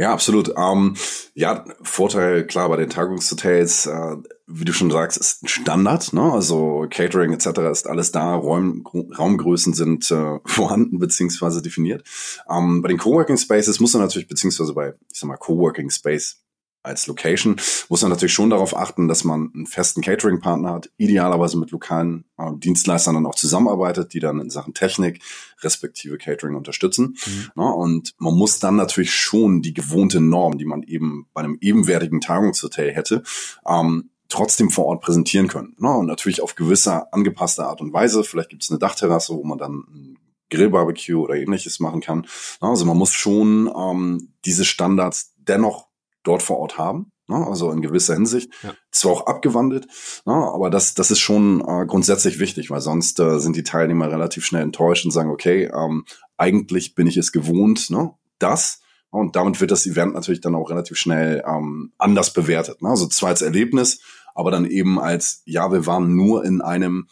Ja, 0.04 0.12
absolut. 0.12 0.54
Ähm, 0.58 0.98
ja, 1.34 1.64
Vorteil 1.82 2.46
klar 2.46 2.68
bei 2.68 2.76
den 2.76 2.90
Tagungshotels, 2.90 3.86
äh, 3.86 4.18
wie 4.48 4.66
du 4.66 4.74
schon 4.74 4.92
sagst, 4.92 5.18
ist 5.18 5.44
ein 5.44 5.48
Standard. 5.48 6.12
Ne? 6.12 6.30
Also 6.30 6.86
Catering 6.90 7.32
etc. 7.32 7.60
ist 7.72 7.88
alles 7.88 8.12
da, 8.12 8.36
Räum, 8.36 8.84
Raumgrößen 8.86 9.74
sind 9.74 10.12
äh, 10.12 10.40
vorhanden 10.46 11.00
beziehungsweise 11.00 11.62
definiert. 11.62 12.04
Ähm, 12.50 12.82
bei 12.82 12.90
den 12.90 12.98
Coworking 12.98 13.38
Spaces 13.38 13.80
muss 13.80 13.94
man 13.94 14.02
natürlich 14.02 14.28
beziehungsweise 14.28 14.74
bei, 14.74 14.94
ich 15.10 15.20
sag 15.22 15.30
mal, 15.30 15.38
Coworking 15.38 15.90
Space 15.90 16.44
als 16.84 17.08
Location 17.08 17.56
muss 17.90 18.02
man 18.02 18.12
natürlich 18.12 18.34
schon 18.34 18.50
darauf 18.50 18.76
achten, 18.76 19.08
dass 19.08 19.24
man 19.24 19.52
einen 19.54 19.66
festen 19.66 20.02
Catering-Partner 20.02 20.72
hat, 20.72 20.92
idealerweise 20.98 21.58
mit 21.58 21.72
lokalen 21.72 22.26
äh, 22.38 22.52
Dienstleistern 22.56 23.16
dann 23.16 23.26
auch 23.26 23.36
zusammenarbeitet, 23.36 24.14
die 24.14 24.20
dann 24.20 24.40
in 24.40 24.50
Sachen 24.50 24.74
Technik 24.74 25.22
respektive 25.62 26.18
Catering 26.18 26.56
unterstützen. 26.56 27.16
Mhm. 27.26 27.52
Ja, 27.56 27.70
und 27.70 28.14
man 28.18 28.36
muss 28.36 28.60
dann 28.60 28.76
natürlich 28.76 29.16
schon 29.16 29.62
die 29.62 29.74
gewohnte 29.74 30.20
Norm, 30.20 30.58
die 30.58 30.66
man 30.66 30.84
eben 30.84 31.28
bei 31.34 31.42
einem 31.42 31.58
ebenwertigen 31.62 32.22
Tagungshotel 32.22 32.92
hätte, 32.92 33.24
ähm, 33.66 34.10
trotzdem 34.30 34.70
vor 34.70 34.86
Ort 34.86 35.02
präsentieren 35.02 35.48
können. 35.48 35.76
Ne? 35.78 35.90
Und 35.92 36.08
natürlich 36.08 36.42
auf 36.42 36.56
gewisser 36.56 37.14
angepasste 37.14 37.66
Art 37.66 37.82
und 37.82 37.94
Weise. 37.94 38.24
Vielleicht 38.24 38.50
gibt 38.50 38.64
es 38.64 38.70
eine 38.70 38.80
Dachterrasse, 38.80 39.34
wo 39.34 39.44
man 39.44 39.58
dann 39.58 39.84
ein 39.94 40.18
Grillbarbecue 40.50 41.16
oder 41.16 41.36
ähnliches 41.36 41.80
machen 41.80 42.02
kann. 42.02 42.28
Also 42.60 42.86
man 42.86 42.98
muss 42.98 43.12
schon 43.12 43.72
ähm, 43.76 44.34
diese 44.46 44.66
Standards 44.66 45.34
dennoch 45.38 45.88
dort 46.24 46.42
vor 46.42 46.58
Ort 46.58 46.78
haben. 46.78 47.12
Ne? 47.28 47.36
Also 47.36 47.72
in 47.72 47.82
gewisser 47.82 48.14
Hinsicht. 48.16 48.52
Ja. 48.64 48.74
Zwar 48.92 49.12
auch 49.14 49.28
abgewandelt, 49.28 49.88
ne? 50.26 50.34
aber 50.34 50.70
das, 50.70 50.94
das 50.94 51.12
ist 51.12 51.20
schon 51.20 51.62
äh, 51.62 51.86
grundsätzlich 51.86 52.40
wichtig, 52.40 52.70
weil 52.70 52.82
sonst 52.82 53.20
äh, 53.20 53.40
sind 53.40 53.56
die 53.56 53.64
Teilnehmer 53.64 54.12
relativ 54.12 54.46
schnell 54.46 54.64
enttäuscht 54.64 55.06
und 55.06 55.12
sagen, 55.12 55.30
okay, 55.30 55.72
ähm, 55.74 56.06
eigentlich 56.38 56.96
bin 56.96 57.08
ich 57.08 57.18
es 57.18 57.32
gewohnt, 57.32 57.90
ne? 57.90 58.12
das. 58.40 58.82
Und 59.10 59.36
damit 59.36 59.62
wird 59.62 59.70
das 59.70 59.86
Event 59.86 60.16
natürlich 60.16 60.42
dann 60.42 60.56
auch 60.56 60.72
relativ 60.72 60.98
schnell 60.98 61.44
ähm, 61.48 61.94
anders 62.00 62.34
bewertet. 62.34 62.82
Ne? 62.82 62.90
Also 62.90 63.08
zwar 63.08 63.30
als 63.30 63.44
Erlebnis, 63.44 64.02
aber 64.34 64.50
dann 64.50 64.66
eben 64.66 65.00
als, 65.00 65.44
ja, 65.46 65.72
wir 65.72 65.86
waren 65.86 66.16
nur 66.16 66.44
in 66.44 66.62
einem 66.62 67.08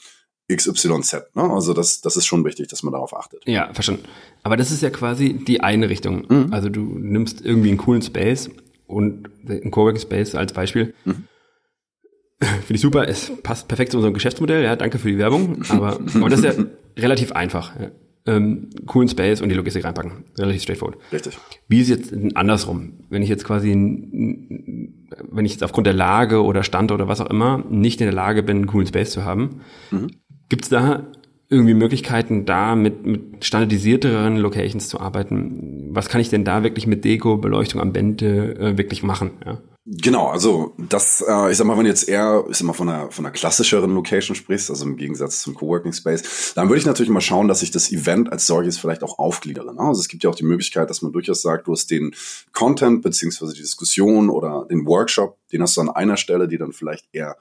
XYZ. 0.51 1.13
Ne? 1.36 1.44
Also 1.44 1.74
das, 1.74 2.01
das 2.01 2.15
ist 2.18 2.25
schon 2.25 2.44
wichtig, 2.44 2.68
dass 2.70 2.82
man 2.82 2.94
darauf 2.94 3.15
achtet. 3.15 3.44
Ja, 3.46 3.72
verstanden. 3.74 4.03
Aber 4.41 4.58
das 4.58 4.72
ist 4.72 4.82
ja 4.82 4.89
quasi 4.89 5.34
die 5.34 5.62
eine 5.62 5.89
Richtung. 5.89 6.25
Mhm. 6.27 6.48
Also 6.51 6.70
du 6.70 6.82
nimmst 6.82 7.41
irgendwie 7.41 7.70
einen 7.70 7.77
coolen 7.77 8.01
Space 8.01 8.50
und 8.91 9.29
ein 9.48 9.71
Coworking 9.71 10.01
Space 10.01 10.36
als 10.36 10.53
Beispiel. 10.53 10.93
Mhm. 11.05 11.25
Finde 12.41 12.75
ich 12.75 12.81
super. 12.81 13.07
Es 13.07 13.31
passt 13.43 13.67
perfekt 13.67 13.91
zu 13.91 13.98
unserem 13.98 14.13
Geschäftsmodell. 14.13 14.63
Ja, 14.63 14.75
danke 14.75 14.98
für 14.98 15.10
die 15.10 15.17
Werbung. 15.17 15.63
Aber, 15.69 16.00
aber 16.15 16.29
das 16.29 16.39
ist 16.39 16.57
ja 16.57 16.65
relativ 16.98 17.31
einfach. 17.31 17.79
Ja. 17.79 17.91
Ähm, 18.27 18.69
coolen 18.86 19.10
Space 19.10 19.41
und 19.41 19.50
die 19.50 19.55
Logistik 19.55 19.83
reinpacken. 19.83 20.25
Relativ 20.38 20.62
straightforward. 20.62 21.00
Richtig. 21.12 21.38
Wie 21.67 21.81
ist 21.81 21.89
jetzt 21.89 22.13
andersrum? 22.36 22.93
Wenn 23.10 23.24
ich 23.24 23.29
jetzt 23.29 23.45
quasi, 23.45 23.71
wenn 23.71 25.45
ich 25.45 25.53
jetzt 25.53 25.63
aufgrund 25.63 25.88
der 25.88 25.95
Lage 25.95 26.43
oder 26.43 26.63
Stand 26.63 26.91
oder 26.91 27.07
was 27.07 27.19
auch 27.19 27.29
immer 27.29 27.63
nicht 27.69 28.00
in 28.00 28.05
der 28.05 28.13
Lage 28.13 28.43
bin, 28.43 28.57
einen 28.57 28.67
coolen 28.67 28.86
Space 28.86 29.12
zu 29.12 29.25
haben, 29.25 29.62
mhm. 29.89 30.12
gibt 30.50 30.63
es 30.65 30.69
da 30.69 31.07
irgendwie 31.50 31.74
Möglichkeiten, 31.74 32.45
da 32.45 32.75
mit, 32.75 33.05
mit 33.05 33.43
standardisierteren 33.43 34.38
Locations 34.38 34.88
zu 34.88 35.00
arbeiten? 35.00 35.80
Was 35.93 36.10
kann 36.10 36.21
ich 36.21 36.29
denn 36.29 36.45
da 36.45 36.63
wirklich 36.63 36.88
mit 36.88 37.03
Deko, 37.03 37.38
Beleuchtung 37.38 37.81
am 37.81 37.93
Bände 37.93 38.55
äh, 38.60 38.77
wirklich 38.77 39.03
machen? 39.03 39.31
Ja? 39.45 39.62
Genau, 39.83 40.27
also 40.27 40.74
das, 40.77 41.25
äh, 41.27 41.51
ich 41.51 41.57
sag 41.57 41.65
mal, 41.65 41.75
wenn 41.75 41.86
du 41.86 41.89
jetzt 41.89 42.07
eher, 42.07 42.45
ich 42.48 42.57
sag 42.57 42.67
mal, 42.67 42.74
von 42.74 42.88
einer, 42.88 43.10
von 43.10 43.25
einer 43.25 43.33
klassischeren 43.33 43.93
Location 43.95 44.36
sprichst, 44.36 44.69
also 44.69 44.86
im 44.86 44.95
Gegensatz 44.95 45.41
zum 45.41 45.55
Coworking 45.55 45.91
Space, 45.91 46.53
dann 46.53 46.69
würde 46.69 46.79
ich 46.79 46.86
natürlich 46.86 47.10
mal 47.10 47.19
schauen, 47.19 47.48
dass 47.48 47.63
ich 47.63 47.71
das 47.71 47.91
Event 47.91 48.31
als 48.31 48.45
solches 48.45 48.77
vielleicht 48.77 49.01
auch 49.01 49.17
aufgliedere. 49.17 49.74
Ne? 49.74 49.81
Also 49.81 50.01
es 50.01 50.07
gibt 50.07 50.24
ja 50.24 50.29
auch 50.29 50.36
die 50.36 50.45
Möglichkeit, 50.45 50.89
dass 50.91 51.01
man 51.01 51.12
durchaus 51.12 51.41
sagt, 51.41 51.65
du 51.65 51.71
hast 51.71 51.89
den 51.89 52.13
Content 52.53 53.01
beziehungsweise 53.01 53.53
die 53.53 53.62
Diskussion 53.62 54.29
oder 54.29 54.67
den 54.69 54.86
Workshop, 54.86 55.38
den 55.51 55.63
hast 55.63 55.75
du 55.77 55.81
an 55.81 55.89
einer 55.89 56.17
Stelle, 56.17 56.48
die 56.48 56.60
dann 56.60 56.74
vielleicht 56.74 57.07
eher 57.12 57.36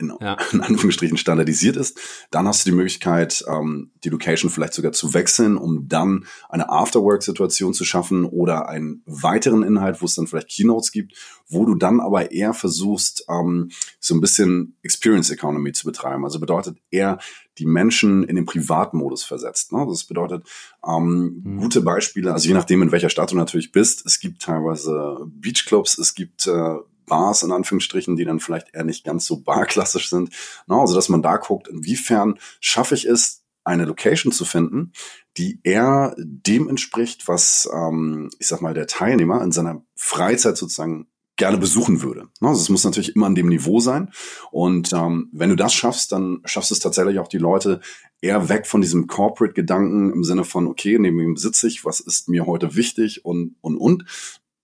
in, 0.00 0.12
ja. 0.20 0.36
in 0.52 0.60
Anführungsstrichen 0.60 1.16
standardisiert 1.16 1.76
ist. 1.76 1.98
Dann 2.30 2.46
hast 2.46 2.64
du 2.64 2.70
die 2.70 2.76
Möglichkeit, 2.76 3.44
ähm, 3.48 3.90
die 4.04 4.08
Location 4.08 4.50
vielleicht 4.50 4.74
sogar 4.74 4.92
zu 4.92 5.14
wechseln, 5.14 5.56
um 5.56 5.88
dann 5.88 6.26
eine 6.48 6.70
Afterwork-Situation 6.70 7.74
zu 7.74 7.84
schaffen 7.84 8.24
oder 8.24 8.68
einen 8.68 9.02
weiteren 9.06 9.62
Inhalt, 9.62 10.00
wo 10.00 10.06
es 10.06 10.14
dann 10.14 10.26
vielleicht 10.26 10.48
Keynotes 10.48 10.92
gibt, 10.92 11.14
wo 11.48 11.64
du 11.64 11.74
dann 11.74 12.00
aber 12.00 12.32
eher 12.32 12.54
versuchst, 12.54 13.24
ähm, 13.28 13.70
so 13.98 14.14
ein 14.14 14.20
bisschen 14.20 14.76
Experience 14.82 15.30
Economy 15.30 15.72
zu 15.72 15.84
betreiben. 15.84 16.24
Also 16.24 16.40
bedeutet 16.40 16.78
eher 16.90 17.18
die 17.58 17.66
Menschen 17.66 18.24
in 18.24 18.36
den 18.36 18.46
Privatmodus 18.46 19.22
versetzt. 19.22 19.72
Ne? 19.72 19.86
Das 19.88 20.04
bedeutet 20.04 20.46
ähm, 20.86 21.42
mhm. 21.44 21.60
gute 21.60 21.82
Beispiele, 21.82 22.32
also 22.32 22.48
je 22.48 22.54
nachdem, 22.54 22.82
in 22.82 22.92
welcher 22.92 23.10
Stadt 23.10 23.32
du 23.32 23.36
natürlich 23.36 23.70
bist. 23.70 24.06
Es 24.06 24.18
gibt 24.18 24.42
teilweise 24.42 25.18
Beachclubs, 25.26 25.98
es 25.98 26.14
gibt 26.14 26.46
äh, 26.46 26.76
Bars 27.10 27.42
in 27.42 27.52
Anführungsstrichen, 27.52 28.16
die 28.16 28.24
dann 28.24 28.40
vielleicht 28.40 28.74
eher 28.74 28.84
nicht 28.84 29.04
ganz 29.04 29.26
so 29.26 29.42
barklassisch 29.42 30.08
sind. 30.08 30.30
No, 30.66 30.80
also 30.80 30.94
dass 30.94 31.10
man 31.10 31.20
da 31.20 31.36
guckt, 31.36 31.68
inwiefern 31.68 32.38
schaffe 32.60 32.94
ich 32.94 33.04
es, 33.04 33.44
eine 33.62 33.84
Location 33.84 34.32
zu 34.32 34.46
finden, 34.46 34.92
die 35.36 35.60
eher 35.62 36.14
dem 36.18 36.68
entspricht, 36.68 37.28
was 37.28 37.68
ähm, 37.72 38.30
ich 38.38 38.46
sag 38.46 38.62
mal 38.62 38.72
der 38.72 38.86
Teilnehmer 38.86 39.42
in 39.42 39.52
seiner 39.52 39.84
Freizeit 39.94 40.56
sozusagen 40.56 41.08
gerne 41.36 41.56
besuchen 41.56 42.02
würde. 42.02 42.28
Also 42.40 42.60
es 42.60 42.68
muss 42.68 42.84
natürlich 42.84 43.16
immer 43.16 43.26
an 43.26 43.34
dem 43.34 43.48
Niveau 43.48 43.80
sein. 43.80 44.10
Und 44.50 44.92
ähm, 44.92 45.30
wenn 45.32 45.48
du 45.48 45.56
das 45.56 45.72
schaffst, 45.72 46.12
dann 46.12 46.42
schaffst 46.44 46.70
du 46.70 46.74
es 46.74 46.80
tatsächlich 46.80 47.18
auch 47.18 47.28
die 47.28 47.38
Leute 47.38 47.80
eher 48.20 48.50
weg 48.50 48.66
von 48.66 48.82
diesem 48.82 49.06
Corporate-Gedanken 49.06 50.12
im 50.12 50.22
Sinne 50.22 50.44
von, 50.44 50.66
okay, 50.66 50.98
neben 50.98 51.18
ihm 51.18 51.36
sitze 51.38 51.66
ich, 51.66 51.84
was 51.84 52.00
ist 52.00 52.28
mir 52.28 52.44
heute 52.44 52.76
wichtig 52.76 53.24
und, 53.24 53.56
und, 53.62 53.78
und. 53.78 54.04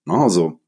Also 0.05 0.59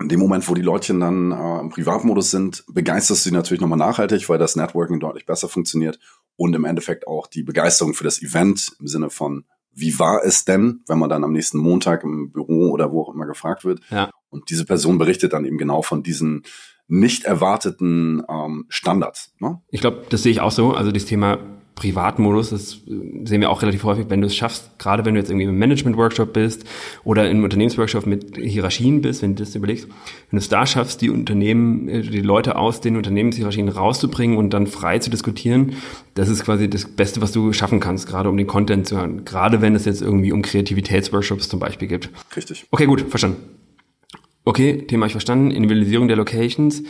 in 0.00 0.08
dem 0.08 0.20
Moment, 0.20 0.48
wo 0.48 0.54
die 0.54 0.62
Leutchen 0.62 1.00
dann 1.00 1.32
äh, 1.32 1.60
im 1.60 1.70
Privatmodus 1.70 2.30
sind, 2.30 2.64
begeisterst 2.68 3.24
du 3.24 3.30
sie 3.30 3.34
natürlich 3.34 3.60
nochmal 3.60 3.78
nachhaltig, 3.78 4.28
weil 4.28 4.38
das 4.38 4.56
Networking 4.56 5.00
deutlich 5.00 5.26
besser 5.26 5.48
funktioniert 5.48 5.98
und 6.36 6.54
im 6.54 6.64
Endeffekt 6.64 7.06
auch 7.06 7.26
die 7.26 7.42
Begeisterung 7.42 7.94
für 7.94 8.04
das 8.04 8.22
Event 8.22 8.72
im 8.80 8.88
Sinne 8.88 9.10
von, 9.10 9.44
wie 9.74 9.98
war 9.98 10.22
es 10.24 10.44
denn, 10.44 10.82
wenn 10.86 10.98
man 10.98 11.08
dann 11.08 11.24
am 11.24 11.32
nächsten 11.32 11.58
Montag 11.58 12.04
im 12.04 12.30
Büro 12.32 12.70
oder 12.70 12.90
wo 12.90 13.02
auch 13.02 13.14
immer 13.14 13.26
gefragt 13.26 13.64
wird. 13.64 13.80
Ja. 13.90 14.10
Und 14.28 14.50
diese 14.50 14.64
Person 14.64 14.98
berichtet 14.98 15.32
dann 15.32 15.44
eben 15.44 15.58
genau 15.58 15.82
von 15.82 16.02
diesen 16.02 16.42
nicht 16.88 17.24
erwarteten 17.24 18.22
ähm, 18.28 18.66
Standards. 18.68 19.32
Ne? 19.38 19.60
Ich 19.70 19.80
glaube, 19.80 20.04
das 20.10 20.22
sehe 20.22 20.32
ich 20.32 20.40
auch 20.40 20.50
so. 20.50 20.72
Also 20.72 20.92
das 20.92 21.04
Thema 21.04 21.38
Privatmodus, 21.74 22.50
das 22.50 22.80
sehen 23.24 23.40
wir 23.40 23.50
auch 23.50 23.62
relativ 23.62 23.82
häufig, 23.84 24.06
wenn 24.08 24.20
du 24.20 24.26
es 24.26 24.36
schaffst, 24.36 24.78
gerade 24.78 25.04
wenn 25.04 25.14
du 25.14 25.20
jetzt 25.20 25.30
irgendwie 25.30 25.46
im 25.46 25.58
Management-Workshop 25.58 26.32
bist 26.32 26.64
oder 27.02 27.30
im 27.30 27.42
Unternehmensworkshop 27.42 28.06
mit 28.06 28.36
Hierarchien 28.36 29.00
bist, 29.00 29.22
wenn 29.22 29.34
du 29.34 29.42
das 29.42 29.54
überlegst, 29.54 29.88
wenn 29.88 29.94
du 30.32 30.36
es 30.38 30.48
da 30.48 30.66
schaffst, 30.66 31.00
die 31.00 31.08
Unternehmen, 31.08 31.88
äh, 31.88 32.02
die 32.02 32.20
Leute 32.20 32.56
aus 32.56 32.80
den 32.80 32.96
Unternehmenshierarchien 32.96 33.68
rauszubringen 33.68 34.36
und 34.36 34.50
dann 34.50 34.66
frei 34.66 34.98
zu 34.98 35.08
diskutieren, 35.08 35.74
das 36.14 36.28
ist 36.28 36.44
quasi 36.44 36.68
das 36.68 36.84
Beste, 36.84 37.22
was 37.22 37.32
du 37.32 37.52
schaffen 37.52 37.80
kannst, 37.80 38.06
gerade 38.06 38.28
um 38.28 38.36
den 38.36 38.46
Content 38.46 38.86
zu 38.86 38.98
hören. 38.98 39.24
Gerade 39.24 39.62
wenn 39.62 39.74
es 39.74 39.86
jetzt 39.86 40.02
irgendwie 40.02 40.32
um 40.32 40.42
Kreativitätsworkshops 40.42 41.48
zum 41.48 41.58
Beispiel 41.58 41.88
gibt. 41.88 42.10
Richtig. 42.36 42.66
Okay, 42.70 42.86
gut, 42.86 43.00
verstanden. 43.08 43.38
Okay, 44.44 44.82
Thema 44.86 45.06
ich 45.06 45.12
verstanden. 45.12 45.50
Individualisierung 45.50 46.08
der 46.08 46.16
Locations. 46.16 46.82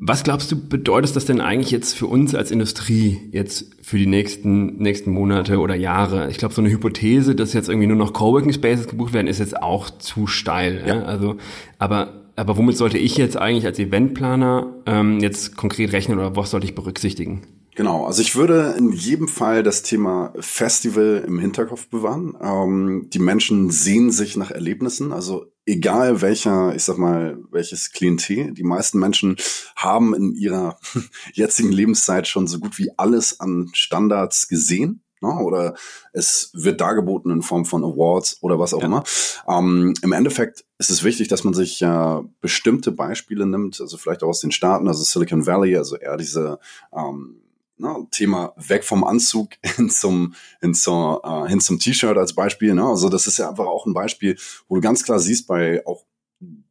Was 0.00 0.22
glaubst 0.22 0.52
du, 0.52 0.56
bedeutet 0.56 1.16
das 1.16 1.24
denn 1.24 1.40
eigentlich 1.40 1.72
jetzt 1.72 1.94
für 1.94 2.06
uns 2.06 2.32
als 2.34 2.52
Industrie 2.52 3.20
jetzt 3.32 3.74
für 3.82 3.98
die 3.98 4.06
nächsten, 4.06 4.76
nächsten 4.76 5.10
Monate 5.10 5.58
oder 5.58 5.74
Jahre? 5.74 6.30
Ich 6.30 6.38
glaube, 6.38 6.54
so 6.54 6.60
eine 6.60 6.70
Hypothese, 6.70 7.34
dass 7.34 7.52
jetzt 7.52 7.68
irgendwie 7.68 7.88
nur 7.88 7.96
noch 7.96 8.12
Coworking 8.12 8.52
Spaces 8.52 8.86
gebucht 8.86 9.12
werden, 9.12 9.26
ist 9.26 9.40
jetzt 9.40 9.60
auch 9.60 9.90
zu 9.90 10.28
steil. 10.28 10.84
Ja. 10.86 10.94
ja? 10.94 11.02
Also, 11.02 11.36
aber, 11.78 12.12
aber 12.36 12.56
womit 12.56 12.76
sollte 12.76 12.96
ich 12.96 13.16
jetzt 13.16 13.36
eigentlich 13.36 13.66
als 13.66 13.80
Eventplaner 13.80 14.72
ähm, 14.86 15.18
jetzt 15.18 15.56
konkret 15.56 15.92
rechnen 15.92 16.18
oder 16.18 16.36
was 16.36 16.52
sollte 16.52 16.66
ich 16.66 16.76
berücksichtigen? 16.76 17.42
Genau, 17.74 18.06
also 18.06 18.22
ich 18.22 18.34
würde 18.34 18.74
in 18.76 18.92
jedem 18.92 19.28
Fall 19.28 19.62
das 19.62 19.82
Thema 19.82 20.32
Festival 20.38 21.24
im 21.26 21.38
Hinterkopf 21.38 21.88
bewahren. 21.88 22.36
Ähm, 22.40 23.08
die 23.12 23.20
Menschen 23.20 23.70
sehen 23.70 24.10
sich 24.10 24.36
nach 24.36 24.50
Erlebnissen, 24.50 25.12
also 25.12 25.46
egal 25.68 26.22
welcher, 26.22 26.74
ich 26.74 26.84
sag 26.84 26.98
mal, 26.98 27.38
welches 27.50 27.92
Klientel, 27.92 28.54
die 28.54 28.64
meisten 28.64 28.98
Menschen 28.98 29.36
haben 29.76 30.14
in 30.14 30.34
ihrer 30.34 30.78
jetzigen 31.34 31.70
Lebenszeit 31.70 32.26
schon 32.26 32.46
so 32.46 32.58
gut 32.58 32.78
wie 32.78 32.90
alles 32.96 33.38
an 33.38 33.68
Standards 33.74 34.48
gesehen. 34.48 35.02
Ne? 35.20 35.28
Oder 35.28 35.74
es 36.12 36.50
wird 36.54 36.80
dargeboten 36.80 37.30
in 37.30 37.42
Form 37.42 37.64
von 37.64 37.84
Awards 37.84 38.38
oder 38.40 38.58
was 38.58 38.72
auch 38.72 38.80
ja. 38.80 38.86
immer. 38.86 39.04
Ähm, 39.48 39.92
Im 40.02 40.12
Endeffekt 40.12 40.64
ist 40.78 40.90
es 40.90 41.04
wichtig, 41.04 41.28
dass 41.28 41.44
man 41.44 41.54
sich 41.54 41.82
äh, 41.82 42.20
bestimmte 42.40 42.92
Beispiele 42.92 43.44
nimmt, 43.44 43.80
also 43.80 43.98
vielleicht 43.98 44.22
auch 44.22 44.28
aus 44.28 44.40
den 44.40 44.52
Staaten, 44.52 44.88
also 44.88 45.02
Silicon 45.02 45.44
Valley, 45.44 45.76
also 45.76 45.96
eher 45.96 46.16
diese 46.16 46.60
ähm, 46.96 47.42
Ne, 47.80 48.08
Thema 48.10 48.54
weg 48.56 48.82
vom 48.82 49.04
Anzug 49.04 49.50
hin 49.62 49.88
zum, 49.88 50.34
hin, 50.60 50.74
zur, 50.74 51.22
äh, 51.24 51.48
hin 51.48 51.60
zum 51.60 51.78
T-Shirt 51.78 52.18
als 52.18 52.34
Beispiel. 52.34 52.74
Ne? 52.74 52.84
Also 52.84 53.08
das 53.08 53.28
ist 53.28 53.38
ja 53.38 53.48
einfach 53.48 53.66
auch 53.66 53.86
ein 53.86 53.94
Beispiel, 53.94 54.36
wo 54.66 54.74
du 54.74 54.80
ganz 54.80 55.04
klar 55.04 55.20
siehst 55.20 55.46
bei 55.46 55.86
auch 55.86 56.04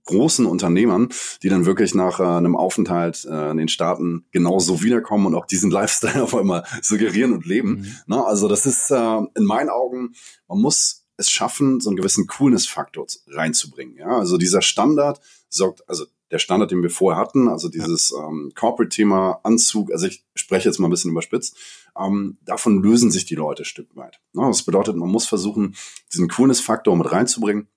großen 0.08 0.46
Unternehmern, 0.46 1.10
die 1.44 1.50
dann 1.50 1.66
wirklich 1.66 1.94
nach 1.94 2.20
äh, 2.20 2.24
einem 2.24 2.56
Aufenthalt 2.56 3.26
äh, 3.30 3.52
in 3.52 3.58
den 3.58 3.68
Staaten 3.68 4.26
genauso 4.32 4.82
wiederkommen 4.82 5.28
und 5.28 5.36
auch 5.36 5.46
diesen 5.46 5.70
Lifestyle 5.78 6.24
auf 6.24 6.34
einmal 6.34 6.64
suggerieren 6.82 7.34
und 7.34 7.46
leben. 7.46 7.70
Mhm. 7.70 8.16
Ne? 8.16 8.26
Also 8.26 8.48
das 8.48 8.66
ist 8.66 8.90
äh, 8.90 9.22
in 9.36 9.46
meinen 9.46 9.70
Augen, 9.70 10.14
man 10.48 10.60
muss 10.60 11.06
es 11.18 11.30
schaffen, 11.30 11.80
so 11.80 11.90
einen 11.90 11.98
gewissen 11.98 12.28
Coolness-Faktor 12.28 13.06
reinzubringen. 13.28 13.98
Ja, 13.98 14.18
also 14.18 14.38
dieser 14.38 14.62
Standard 14.62 15.20
sorgt, 15.50 15.88
also 15.90 16.06
der 16.32 16.40
Standard, 16.40 16.72
den 16.72 16.84
wir 16.84 16.90
vorher 16.90 17.22
hatten, 17.22 17.48
also 17.48 17.70
dieses 17.70 18.12
ähm, 18.12 18.52
Corporate-Thema, 18.54 19.40
Anzug, 19.44 19.92
also 19.92 20.08
ich 20.08 20.26
spreche 20.36 20.68
jetzt 20.68 20.80
mal 20.80 20.88
ein 20.88 20.92
bisschen 20.92 21.12
überspitzt, 21.12 21.58
ähm, 21.98 22.38
davon 22.44 22.82
lösen 22.82 23.12
sich 23.12 23.26
die 23.26 23.36
Leute 23.36 23.64
ein 23.64 23.66
Stück 23.66 23.96
weit. 23.96 24.20
Ja, 24.34 24.48
das 24.48 24.64
bedeutet, 24.64 24.96
man 24.96 25.10
muss 25.10 25.28
versuchen, 25.28 25.76
diesen 26.14 26.28
Coolness-Faktor 26.28 26.96
mit 26.98 27.12
reinzubringen, 27.12 27.68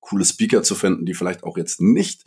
coole 0.00 0.24
Speaker 0.24 0.62
zu 0.62 0.74
finden, 0.74 1.06
die 1.06 1.14
vielleicht 1.14 1.44
auch 1.44 1.56
jetzt 1.56 1.80
nicht 1.80 2.24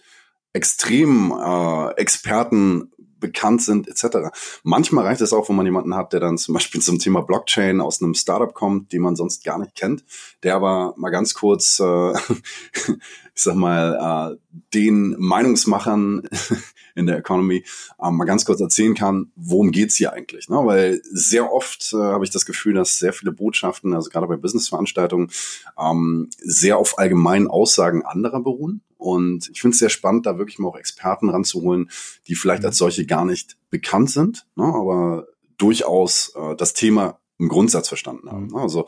extrem 0.54 1.32
äh, 1.32 1.92
Experten 1.96 2.92
bekannt 3.20 3.62
sind, 3.62 3.88
etc. 3.88 4.30
Manchmal 4.64 5.06
reicht 5.06 5.22
es 5.22 5.34
auch, 5.34 5.50
wenn 5.50 5.56
man 5.56 5.66
jemanden 5.66 5.96
hat, 5.96 6.14
der 6.14 6.20
dann 6.20 6.38
zum 6.38 6.54
Beispiel 6.54 6.82
zum 6.90 7.00
Thema 7.00 7.22
Blockchain 7.22 7.82
aus 7.82 8.02
einem 8.02 8.14
Startup 8.14 8.54
kommt, 8.54 8.94
den 8.94 9.02
man 9.02 9.16
sonst 9.16 9.44
gar 9.44 9.60
nicht 9.60 9.76
kennt, 9.76 10.04
der 10.44 10.56
aber 10.56 10.94
mal 10.98 11.10
ganz 11.10 11.34
kurz, 11.34 11.80
äh, 11.80 12.14
ich 12.14 13.44
sag 13.44 13.56
mal, 13.56 14.34
äh, 14.34 14.60
den 14.74 15.16
Meinungsmachern 15.18 16.28
in 16.96 17.06
der 17.06 17.18
Economy 17.18 17.64
äh, 18.02 18.12
mal 18.12 18.26
ganz 18.26 18.46
kurz 18.46 18.60
erzählen 18.60 18.96
kann, 18.96 19.32
worum 19.36 19.72
geht's 19.72 19.96
hier 19.96 20.14
eigentlich. 20.14 20.50
Ne? 20.50 20.58
Weil 20.58 21.02
sehr 21.12 21.52
oft 21.52 21.94
äh, 21.94 21.98
habe 21.98 22.26
ich 22.26 22.32
das 22.32 22.46
Gefühl, 22.46 22.74
dass 22.74 23.00
sehr 23.00 23.14
viele 23.14 23.32
Botschaften, 23.32 23.94
also 23.94 24.10
gerade 24.10 24.28
bei 24.28 24.36
Businessveranstaltungen, 24.36 25.32
ähm, 25.80 26.30
sehr 26.40 26.78
auf 26.78 26.98
allgemeinen 26.98 27.48
Aussagen 27.48 28.06
anderer 28.06 28.42
beruhen. 28.42 28.82
Und 29.00 29.50
ich 29.50 29.62
finde 29.62 29.74
es 29.74 29.80
sehr 29.80 29.90
spannend, 29.90 30.26
da 30.26 30.38
wirklich 30.38 30.60
mal 30.60 30.68
auch 30.68 30.78
Experten 30.78 31.30
ranzuholen, 31.30 31.90
die 32.28 32.36
vielleicht 32.36 32.66
als 32.66 32.78
solche 32.78 33.06
gar 33.06 33.24
nicht 33.24 33.58
bekannt 33.70 34.12
sind, 34.12 34.46
ne? 34.56 34.66
aber 34.66 35.28
durchaus 35.58 36.34
äh, 36.36 36.56
das 36.58 36.74
Thema 36.74 37.20
im 37.38 37.48
Grundsatz 37.48 37.88
verstanden 37.88 38.30
haben. 38.30 38.48
Mhm. 38.48 38.56
Also 38.58 38.86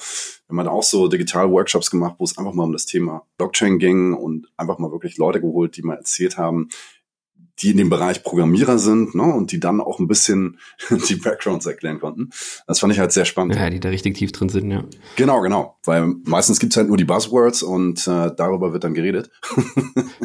wir 0.47 0.57
haben 0.57 0.67
auch 0.67 0.83
so 0.83 1.07
Digital-Workshops 1.07 1.89
gemacht, 1.89 2.15
wo 2.17 2.25
es 2.25 2.37
einfach 2.37 2.53
mal 2.53 2.65
um 2.65 2.73
das 2.73 2.85
Thema 2.85 3.25
Blockchain 3.37 3.79
ging 3.79 4.13
und 4.13 4.47
einfach 4.57 4.77
mal 4.77 4.91
wirklich 4.91 5.17
Leute 5.17 5.39
geholt, 5.39 5.77
die 5.77 5.81
mal 5.81 5.95
erzählt 5.95 6.37
haben, 6.37 6.67
die 7.61 7.71
in 7.71 7.77
dem 7.77 7.89
Bereich 7.89 8.23
Programmierer 8.23 8.77
sind 8.77 9.15
ne, 9.15 9.23
und 9.23 9.51
die 9.51 9.59
dann 9.59 9.81
auch 9.81 9.99
ein 9.99 10.07
bisschen 10.07 10.59
die 11.09 11.15
Backgrounds 11.15 11.65
erklären 11.65 11.99
konnten. 11.99 12.29
Das 12.67 12.79
fand 12.79 12.93
ich 12.93 12.99
halt 12.99 13.11
sehr 13.11 13.25
spannend. 13.25 13.55
Ja, 13.55 13.69
die 13.69 13.79
da 13.79 13.89
richtig 13.89 14.15
tief 14.15 14.31
drin 14.31 14.49
sind, 14.49 14.71
ja. 14.71 14.83
Genau, 15.15 15.41
genau. 15.41 15.77
Weil 15.85 16.13
meistens 16.25 16.59
gibt's 16.59 16.77
halt 16.77 16.87
nur 16.87 16.97
die 16.97 17.05
Buzzwords 17.05 17.63
und 17.63 18.07
äh, 18.07 18.31
darüber 18.35 18.73
wird 18.73 18.83
dann 18.83 18.93
geredet. 18.93 19.29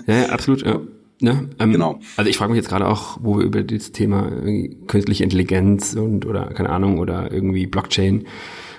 ja, 0.06 0.26
absolut. 0.26 0.64
Ja. 0.64 0.80
Ne? 1.20 1.48
Ähm, 1.58 1.72
genau. 1.72 1.98
Also 2.16 2.28
ich 2.28 2.36
frage 2.36 2.52
mich 2.52 2.58
jetzt 2.58 2.68
gerade 2.68 2.86
auch, 2.86 3.18
wo 3.22 3.38
wir 3.38 3.44
über 3.44 3.62
das 3.62 3.92
Thema 3.92 4.30
künstliche 4.86 5.24
Intelligenz 5.24 5.94
und 5.94 6.26
oder 6.26 6.52
keine 6.52 6.68
Ahnung 6.68 6.98
oder 6.98 7.32
irgendwie 7.32 7.66
Blockchain 7.66 8.26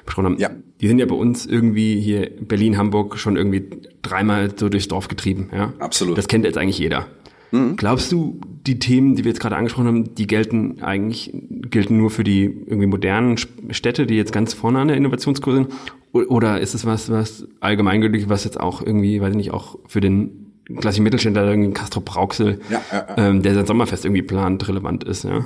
besprochen 0.05 0.25
haben. 0.25 0.37
Ja. 0.39 0.51
Die 0.79 0.87
sind 0.87 0.99
ja 0.99 1.07
bei 1.07 1.15
uns 1.15 1.47
irgendwie 1.47 1.99
hier 1.99 2.29
Berlin, 2.39 2.77
Hamburg 2.77 3.17
schon 3.17 3.35
irgendwie 3.35 3.67
dreimal 4.03 4.51
so 4.55 4.69
durchs 4.69 4.87
Dorf 4.87 5.07
getrieben. 5.07 5.49
Ja. 5.51 5.73
Absolut. 5.79 6.17
Das 6.17 6.27
kennt 6.27 6.45
jetzt 6.45 6.57
eigentlich 6.57 6.77
jeder. 6.77 7.07
Mhm. 7.51 7.75
Glaubst 7.75 8.11
du, 8.11 8.39
die 8.65 8.79
Themen, 8.79 9.15
die 9.15 9.23
wir 9.23 9.31
jetzt 9.31 9.39
gerade 9.39 9.55
angesprochen 9.55 9.87
haben, 9.87 10.15
die 10.15 10.27
gelten 10.27 10.81
eigentlich, 10.81 11.31
gelten 11.69 11.97
nur 11.97 12.09
für 12.09 12.23
die 12.23 12.43
irgendwie 12.43 12.87
modernen 12.87 13.37
Städte, 13.37 14.05
die 14.05 14.15
jetzt 14.15 14.33
ganz 14.33 14.53
vorne 14.53 14.79
an 14.79 14.87
der 14.89 14.97
Innovationskurve 14.97 15.59
sind? 15.59 15.73
Oder 16.13 16.59
ist 16.61 16.73
es 16.73 16.85
was, 16.85 17.11
was 17.11 17.47
allgemeingültig, 17.59 18.29
was 18.29 18.43
jetzt 18.43 18.59
auch 18.59 18.81
irgendwie, 18.81 19.21
weiß 19.21 19.31
ich 19.31 19.37
nicht, 19.37 19.51
auch 19.51 19.77
für 19.87 20.01
den 20.01 20.47
klassischen 20.79 21.03
Mittelständler, 21.03 21.47
irgendwie 21.47 21.73
Castro 21.73 22.01
Brauxel, 22.01 22.59
ja, 22.69 22.81
ja, 22.91 23.05
ja. 23.07 23.29
Ähm, 23.29 23.41
der 23.41 23.53
sein 23.53 23.65
Sommerfest 23.65 24.03
irgendwie 24.03 24.21
plant, 24.21 24.67
relevant 24.67 25.03
ist, 25.03 25.23
ja? 25.23 25.45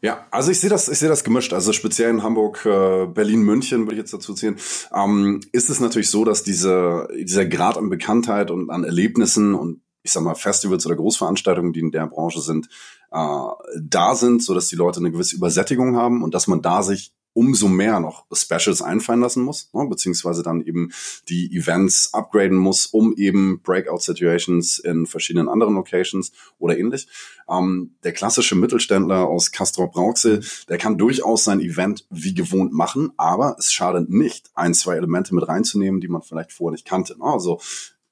Ja, 0.00 0.26
also 0.30 0.52
ich 0.52 0.60
sehe 0.60 0.70
das, 0.70 0.88
ich 0.88 0.98
sehe 0.98 1.08
das 1.08 1.24
gemischt. 1.24 1.52
Also 1.52 1.72
speziell 1.72 2.10
in 2.10 2.22
Hamburg, 2.22 2.64
äh, 2.64 3.06
Berlin, 3.06 3.42
München 3.42 3.82
würde 3.82 3.94
ich 3.94 3.98
jetzt 3.98 4.14
dazu 4.14 4.32
zählen, 4.32 4.56
ähm, 4.94 5.40
ist 5.52 5.70
es 5.70 5.80
natürlich 5.80 6.10
so, 6.10 6.24
dass 6.24 6.44
diese, 6.44 7.08
dieser 7.18 7.46
Grad 7.46 7.76
an 7.76 7.90
Bekanntheit 7.90 8.50
und 8.50 8.70
an 8.70 8.84
Erlebnissen 8.84 9.54
und 9.54 9.80
ich 10.02 10.12
sag 10.12 10.22
mal, 10.22 10.34
Festivals 10.34 10.86
oder 10.86 10.96
Großveranstaltungen, 10.96 11.72
die 11.72 11.80
in 11.80 11.90
der 11.90 12.06
Branche 12.06 12.40
sind, 12.40 12.68
äh, 13.10 13.48
da 13.80 14.14
sind, 14.14 14.42
so 14.42 14.54
dass 14.54 14.68
die 14.68 14.76
Leute 14.76 15.00
eine 15.00 15.10
gewisse 15.10 15.36
Übersättigung 15.36 15.96
haben 15.96 16.22
und 16.22 16.34
dass 16.34 16.46
man 16.46 16.62
da 16.62 16.82
sich 16.82 17.12
umso 17.38 17.68
mehr 17.68 18.00
noch 18.00 18.26
Specials 18.32 18.82
einfallen 18.82 19.20
lassen 19.20 19.44
muss, 19.44 19.70
ne, 19.72 19.86
beziehungsweise 19.88 20.42
dann 20.42 20.60
eben 20.60 20.90
die 21.28 21.54
Events 21.54 22.12
upgraden 22.12 22.58
muss, 22.58 22.86
um 22.86 23.14
eben 23.14 23.60
Breakout-Situations 23.62 24.80
in 24.80 25.06
verschiedenen 25.06 25.48
anderen 25.48 25.74
Locations 25.74 26.32
oder 26.58 26.76
ähnlich. 26.76 27.06
Ähm, 27.48 27.94
der 28.02 28.12
klassische 28.12 28.56
Mittelständler 28.56 29.28
aus 29.28 29.52
Castrop 29.52 29.92
Brauxel, 29.92 30.44
der 30.68 30.78
kann 30.78 30.98
durchaus 30.98 31.44
sein 31.44 31.60
Event 31.60 32.06
wie 32.10 32.34
gewohnt 32.34 32.72
machen, 32.72 33.12
aber 33.16 33.54
es 33.56 33.72
schadet 33.72 34.10
nicht, 34.10 34.50
ein, 34.54 34.74
zwei 34.74 34.96
Elemente 34.96 35.32
mit 35.32 35.46
reinzunehmen, 35.46 36.00
die 36.00 36.08
man 36.08 36.22
vielleicht 36.22 36.52
vorher 36.52 36.72
nicht 36.72 36.86
kannte. 36.86 37.16
Ne? 37.18 37.24
Also 37.24 37.60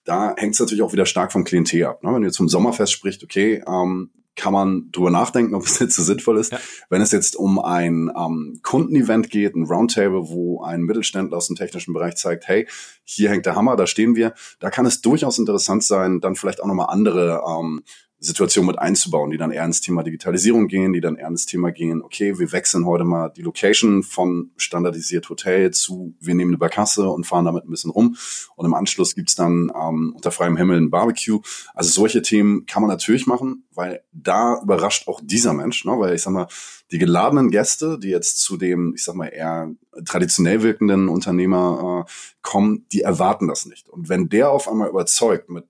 da 0.07 0.35
hängt 0.37 0.55
es 0.55 0.61
natürlich 0.61 0.83
auch 0.83 0.93
wieder 0.93 1.05
stark 1.05 1.33
vom 1.33 1.45
Klientel 1.45 1.85
ab. 1.85 2.03
Ne? 2.03 2.15
Wenn 2.15 2.23
jetzt 2.23 2.39
vom 2.39 2.49
Sommerfest 2.49 2.93
sprichst, 2.93 3.23
okay, 3.23 3.63
ähm, 3.67 4.11
kann 4.37 4.53
man 4.53 4.91
drüber 4.93 5.11
nachdenken, 5.11 5.55
ob 5.55 5.65
es 5.65 5.79
jetzt 5.81 5.97
so 5.97 6.03
sinnvoll 6.03 6.39
ist. 6.39 6.53
Ja. 6.53 6.61
Wenn 6.89 7.03
es 7.03 7.11
jetzt 7.11 7.37
um 7.37 7.59
ein 7.59 8.11
ähm, 8.17 8.61
Kundenevent 8.63 9.31
geht, 9.31 9.57
ein 9.57 9.65
Roundtable, 9.65 10.29
wo 10.29 10.63
ein 10.63 10.83
Mittelständler 10.83 11.37
aus 11.37 11.49
dem 11.49 11.57
technischen 11.57 11.93
Bereich 11.93 12.17
zeigt, 12.17 12.47
hey, 12.47 12.69
hier 13.05 13.31
hängt 13.31 13.47
der 13.47 13.57
Hammer, 13.57 13.77
da 13.77 13.87
stehen 13.87 14.15
wir, 14.15 14.35
da 14.61 14.71
kann 14.71 14.87
es 14.87 15.01
durchaus 15.01 15.39
interessant 15.39 15.85
sein, 15.85 16.21
dann 16.21 16.37
vielleicht 16.37 16.63
auch 16.63 16.67
nochmal 16.67 16.89
andere 16.91 17.43
ähm, 17.49 17.83
Situation 18.19 18.65
mit 18.67 18.79
einzubauen, 18.79 19.31
die 19.31 19.37
dann 19.37 19.51
eher 19.51 19.65
ins 19.65 19.83
Thema 19.83 20.03
Digitalisierung 20.03 20.69
gehen, 20.69 20.93
die 20.93 21.01
dann 21.01 21.17
eher 21.17 21.29
ins 21.29 21.45
Thema 21.45 21.71
gehen, 21.71 22.03
okay, 22.03 22.39
wir 22.39 22.51
wechseln 22.53 22.87
heute 22.87 23.05
mal 23.05 23.29
die 23.29 23.43
Location 23.43 24.03
von 24.03 24.51
standardisiert 24.57 25.29
Hotel 25.29 25.71
zu, 25.71 26.15
wir 26.19 26.35
nehmen 26.35 26.53
eine 26.53 26.59
Barkasse 26.59 27.09
und 27.09 27.27
fahren 27.27 27.45
damit 27.45 27.65
ein 27.65 27.71
bisschen 27.71 27.91
rum. 27.91 28.17
Und 28.55 28.65
im 28.65 28.75
Anschluss 28.75 29.15
gibt's 29.15 29.35
dann 29.35 29.71
ähm, 29.75 30.13
unter 30.15 30.31
freiem 30.31 30.57
Himmel 30.57 30.79
ein 30.79 30.91
Barbecue. 30.91 31.41
Also 31.75 31.91
solche 31.91 32.23
Themen 32.23 32.65
kann 32.65 32.83
man 32.83 32.91
natürlich 32.91 33.27
machen, 33.27 33.65
weil 33.75 34.03
da 34.13 34.61
überrascht 34.63 35.09
auch 35.09 35.21
dieser 35.23 35.53
Mensch, 35.53 35.85
ne? 35.85 35.93
weil 35.99 36.15
ich 36.15 36.23
sag 36.23 36.33
mal, 36.33 36.49
die 36.91 36.99
geladenen 36.99 37.51
Gäste, 37.51 37.99
die 37.99 38.09
jetzt 38.09 38.39
zu 38.39 38.57
dem, 38.57 38.95
ich 38.95 39.05
sag 39.05 39.15
mal, 39.15 39.27
eher 39.27 39.71
traditionell 40.05 40.63
wirkenden 40.63 41.09
Unternehmer 41.09 42.07
äh, 42.07 42.11
kommen, 42.43 42.87
die 42.93 43.03
erwarten 43.03 43.49
das 43.49 43.67
nicht. 43.67 43.89
Und 43.89 44.09
wenn 44.09 44.29
der 44.29 44.51
auf 44.51 44.69
einmal 44.69 44.89
überzeugt 44.89 45.51
mit 45.51 45.65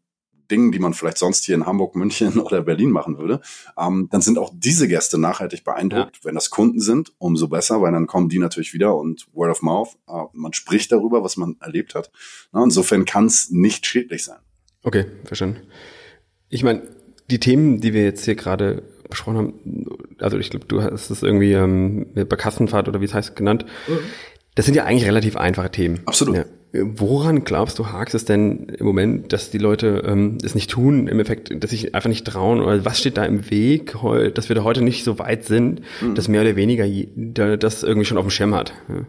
Dingen, 0.51 0.73
die 0.73 0.79
man 0.79 0.95
vielleicht 0.95 1.19
sonst 1.19 1.45
hier 1.45 1.55
in 1.55 1.67
Hamburg, 1.67 1.95
München 1.95 2.39
oder 2.41 2.63
Berlin 2.63 2.91
machen 2.91 3.19
würde, 3.19 3.41
ähm, 3.79 4.09
dann 4.11 4.21
sind 4.21 4.39
auch 4.39 4.53
diese 4.55 4.89
Gäste 4.89 5.19
nachhaltig 5.19 5.65
beeindruckt. 5.65 6.17
Ja. 6.17 6.25
Wenn 6.25 6.35
das 6.35 6.51
Kunden 6.51 6.81
sind, 6.81 7.13
umso 7.19 7.49
besser, 7.49 7.83
weil 7.83 7.93
dann 7.93 8.07
kommen 8.07 8.29
die 8.29 8.39
natürlich 8.39 8.75
wieder 8.75 8.97
und 8.97 9.27
Word 9.33 9.51
of 9.51 9.63
Mouth, 9.63 9.97
äh, 10.09 10.25
man 10.33 10.53
spricht 10.53 10.93
darüber, 10.93 11.23
was 11.23 11.37
man 11.37 11.57
erlebt 11.61 11.95
hat. 11.95 12.11
Na, 12.53 12.63
insofern 12.63 13.05
kann 13.05 13.27
es 13.27 13.51
nicht 13.51 13.87
schädlich 13.87 14.25
sein. 14.25 14.39
Okay, 14.83 15.07
verstanden. 15.25 15.61
Ich 16.49 16.63
meine, 16.63 16.83
die 17.31 17.41
Themen, 17.41 17.81
die 17.81 17.93
wir 17.93 18.05
jetzt 18.05 18.25
hier 18.25 18.37
gerade 18.37 18.83
besprochen 19.09 19.37
haben, 19.37 19.87
also 20.21 20.39
ich 20.39 20.51
glaube, 20.51 20.67
du 20.67 20.83
hast 20.83 21.11
es 21.11 21.23
irgendwie 21.23 21.53
ähm, 21.53 22.07
bei 22.15 22.37
Kassenfahrt 22.37 22.89
oder 22.89 23.01
wie 23.01 23.05
es 23.05 23.15
heißt 23.15 23.37
genannt. 23.37 23.67
Mhm. 23.89 23.99
Das 24.55 24.65
sind 24.65 24.75
ja 24.75 24.85
eigentlich 24.85 25.07
relativ 25.07 25.37
einfache 25.37 25.71
Themen. 25.71 26.01
Absolut. 26.07 26.37
Ja. 26.37 26.45
Woran 26.83 27.45
glaubst 27.45 27.79
du, 27.79 27.89
hakt 27.89 28.15
es 28.15 28.25
denn 28.25 28.69
im 28.69 28.87
Moment, 28.87 29.33
dass 29.33 29.51
die 29.51 29.59
Leute 29.59 30.03
ähm, 30.07 30.39
es 30.43 30.55
nicht 30.55 30.71
tun, 30.71 31.09
im 31.09 31.21
Effekt, 31.21 31.63
dass 31.63 31.71
sich 31.71 31.95
einfach 31.95 32.09
nicht 32.09 32.27
trauen? 32.27 32.61
Oder 32.61 32.85
was 32.85 32.99
steht 32.99 33.17
da 33.17 33.25
im 33.25 33.51
Weg, 33.51 33.97
dass 34.35 34.49
wir 34.49 34.57
da 34.57 34.65
heute 34.65 34.83
nicht 34.83 35.05
so 35.05 35.19
weit 35.19 35.45
sind, 35.45 35.83
mhm. 36.01 36.15
dass 36.15 36.29
mehr 36.29 36.43
oder 36.43 36.57
weniger 36.57 36.87
das 37.57 37.83
irgendwie 37.83 38.07
schon 38.07 38.19
auf 38.19 38.25
dem 38.25 38.31
Schirm 38.31 38.55
hat? 38.55 38.73
Ja. 38.89 39.07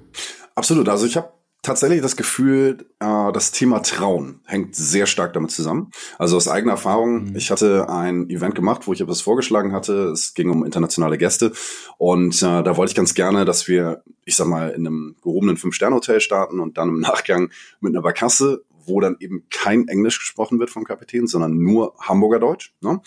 Absolut. 0.55 0.89
Also 0.89 1.05
ich 1.05 1.15
habe 1.15 1.29
tatsächlich 1.61 2.01
das 2.01 2.15
Gefühl, 2.15 2.85
äh, 2.99 3.31
das 3.31 3.51
Thema 3.51 3.79
Trauen 3.79 4.39
hängt 4.45 4.75
sehr 4.75 5.05
stark 5.05 5.33
damit 5.33 5.51
zusammen. 5.51 5.91
Also 6.17 6.37
aus 6.37 6.47
eigener 6.47 6.73
Erfahrung, 6.73 7.25
mhm. 7.25 7.35
ich 7.35 7.51
hatte 7.51 7.89
ein 7.89 8.29
Event 8.29 8.55
gemacht, 8.55 8.87
wo 8.87 8.93
ich 8.93 9.01
etwas 9.01 9.21
vorgeschlagen 9.21 9.73
hatte. 9.73 10.09
Es 10.09 10.33
ging 10.33 10.49
um 10.49 10.65
internationale 10.65 11.17
Gäste 11.17 11.51
und 11.97 12.41
äh, 12.41 12.63
da 12.63 12.77
wollte 12.77 12.91
ich 12.91 12.95
ganz 12.95 13.13
gerne, 13.13 13.45
dass 13.45 13.67
wir, 13.67 14.03
ich 14.25 14.35
sag 14.35 14.47
mal, 14.47 14.69
in 14.69 14.87
einem 14.87 15.15
gehobenen 15.21 15.57
Fünf-Sterne-Hotel 15.57 16.21
starten 16.21 16.59
und 16.59 16.77
dann 16.77 16.89
im 16.89 16.99
Nachgang 16.99 17.49
mit 17.79 17.93
einer 17.93 18.01
Barkasse, 18.01 18.63
wo 18.85 19.01
dann 19.01 19.17
eben 19.19 19.43
kein 19.49 19.87
Englisch 19.87 20.19
gesprochen 20.19 20.59
wird 20.59 20.69
vom 20.69 20.85
Kapitän, 20.85 21.27
sondern 21.27 21.57
nur 21.57 21.93
Hamburger 21.99 22.39
Deutsch. 22.39 22.73
Ne? 22.81 23.01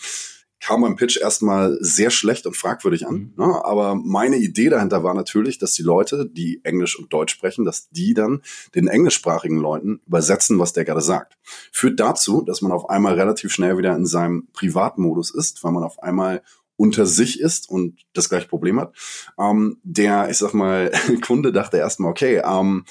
Kam 0.61 0.81
beim 0.81 0.95
Pitch 0.95 1.17
erstmal 1.17 1.77
sehr 1.81 2.11
schlecht 2.11 2.45
und 2.45 2.55
fragwürdig 2.55 3.07
an. 3.07 3.15
Mhm. 3.15 3.33
Ne? 3.35 3.65
Aber 3.65 3.95
meine 3.95 4.37
Idee 4.37 4.69
dahinter 4.69 5.03
war 5.03 5.13
natürlich, 5.13 5.57
dass 5.57 5.73
die 5.73 5.81
Leute, 5.81 6.29
die 6.31 6.61
Englisch 6.63 6.97
und 6.97 7.11
Deutsch 7.11 7.33
sprechen, 7.33 7.65
dass 7.65 7.89
die 7.89 8.13
dann 8.13 8.41
den 8.75 8.87
englischsprachigen 8.87 9.57
Leuten 9.57 10.01
übersetzen, 10.05 10.59
was 10.59 10.73
der 10.73 10.85
gerade 10.85 11.01
sagt. 11.01 11.37
Führt 11.71 11.99
dazu, 11.99 12.41
dass 12.41 12.61
man 12.61 12.71
auf 12.71 12.89
einmal 12.89 13.15
relativ 13.15 13.51
schnell 13.51 13.77
wieder 13.77 13.95
in 13.95 14.05
seinem 14.05 14.47
Privatmodus 14.53 15.33
ist, 15.33 15.63
weil 15.63 15.71
man 15.71 15.83
auf 15.83 16.01
einmal 16.01 16.43
unter 16.77 17.05
sich 17.05 17.39
ist 17.39 17.69
und 17.69 17.99
das 18.13 18.29
gleiche 18.29 18.47
Problem 18.47 18.79
hat. 18.79 18.95
Ähm, 19.39 19.79
der, 19.83 20.29
ich 20.29 20.37
sag 20.37 20.53
mal, 20.53 20.91
Kunde 21.21 21.51
dachte 21.51 21.77
erstmal, 21.77 22.11
okay, 22.11 22.41
ähm, 22.45 22.85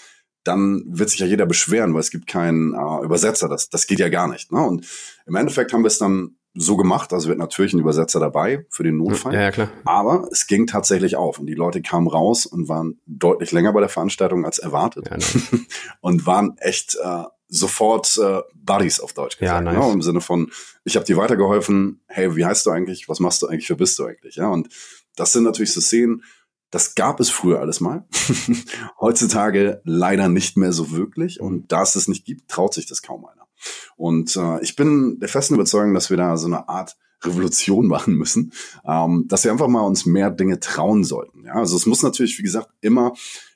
dann 0.44 0.84
wird 0.86 1.10
sich 1.10 1.20
ja 1.20 1.26
jeder 1.26 1.46
beschweren, 1.46 1.92
weil 1.92 2.00
es 2.00 2.10
gibt 2.10 2.26
keinen 2.26 2.74
äh, 2.74 3.04
Übersetzer. 3.04 3.48
Das, 3.48 3.68
das 3.68 3.86
geht 3.86 3.98
ja 3.98 4.08
gar 4.08 4.28
nicht. 4.28 4.52
Ne? 4.52 4.60
Und 4.60 4.86
im 5.26 5.34
Endeffekt 5.34 5.72
haben 5.72 5.82
wir 5.82 5.88
es 5.88 5.98
dann 5.98 6.36
so 6.54 6.76
gemacht, 6.76 7.12
also 7.12 7.28
wird 7.28 7.38
natürlich 7.38 7.72
ein 7.72 7.78
Übersetzer 7.78 8.18
dabei 8.18 8.66
für 8.70 8.82
den 8.82 8.96
Notfall. 8.96 9.34
Ja, 9.34 9.42
ja, 9.42 9.50
klar. 9.50 9.70
Aber 9.84 10.28
es 10.32 10.46
ging 10.46 10.66
tatsächlich 10.66 11.16
auf 11.16 11.38
und 11.38 11.46
die 11.46 11.54
Leute 11.54 11.80
kamen 11.80 12.08
raus 12.08 12.44
und 12.44 12.68
waren 12.68 13.00
deutlich 13.06 13.52
länger 13.52 13.72
bei 13.72 13.80
der 13.80 13.88
Veranstaltung 13.88 14.44
als 14.44 14.58
erwartet 14.58 15.08
ja, 15.10 15.16
nice. 15.16 15.38
und 16.00 16.26
waren 16.26 16.56
echt 16.58 16.96
äh, 16.96 17.24
sofort 17.46 18.16
äh, 18.18 18.40
Buddies 18.54 19.00
auf 19.00 19.12
Deutsch 19.12 19.38
gesagt. 19.38 19.64
Ja, 19.64 19.72
nice. 19.72 19.86
ne? 19.86 19.92
Im 19.92 20.02
Sinne 20.02 20.20
von, 20.20 20.50
ich 20.84 20.96
habe 20.96 21.06
dir 21.06 21.16
weitergeholfen, 21.16 22.02
hey, 22.06 22.34
wie 22.34 22.44
heißt 22.44 22.66
du 22.66 22.70
eigentlich, 22.70 23.08
was 23.08 23.20
machst 23.20 23.42
du 23.42 23.46
eigentlich, 23.46 23.68
wer 23.68 23.76
bist 23.76 23.98
du 23.98 24.04
eigentlich? 24.04 24.36
Ja, 24.36 24.48
und 24.48 24.68
das 25.16 25.32
sind 25.32 25.44
natürlich 25.44 25.72
so 25.72 25.80
Szenen, 25.80 26.24
das 26.70 26.94
gab 26.94 27.20
es 27.20 27.30
früher 27.30 27.60
alles 27.60 27.80
mal. 27.80 28.06
Heutzutage 29.00 29.82
leider 29.84 30.28
nicht 30.28 30.56
mehr 30.56 30.72
so 30.72 30.92
wirklich. 30.92 31.40
Und 31.40 31.72
da 31.72 31.82
es 31.82 31.92
das 31.92 32.06
nicht 32.06 32.24
gibt, 32.24 32.48
traut 32.48 32.74
sich 32.74 32.86
das 32.86 33.02
kaum 33.02 33.24
einer. 33.24 33.48
Und 33.96 34.36
äh, 34.36 34.62
ich 34.62 34.76
bin 34.76 35.18
der 35.20 35.28
festen 35.28 35.54
Überzeugung, 35.54 35.94
dass 35.94 36.10
wir 36.10 36.16
da 36.16 36.36
so 36.36 36.46
eine 36.46 36.68
Art 36.68 36.96
Revolution 37.22 37.86
machen 37.86 38.14
müssen, 38.14 38.52
ähm, 38.84 39.26
dass 39.28 39.44
wir 39.44 39.52
einfach 39.52 39.68
mal 39.68 39.82
uns 39.82 40.06
mehr 40.06 40.30
Dinge 40.30 40.60
trauen 40.60 41.04
sollten. 41.04 41.44
Ja, 41.44 41.54
also 41.54 41.76
es 41.76 41.86
muss 41.86 42.02
natürlich, 42.02 42.38
wie 42.38 42.42
gesagt, 42.42 42.70
immer 42.80 43.12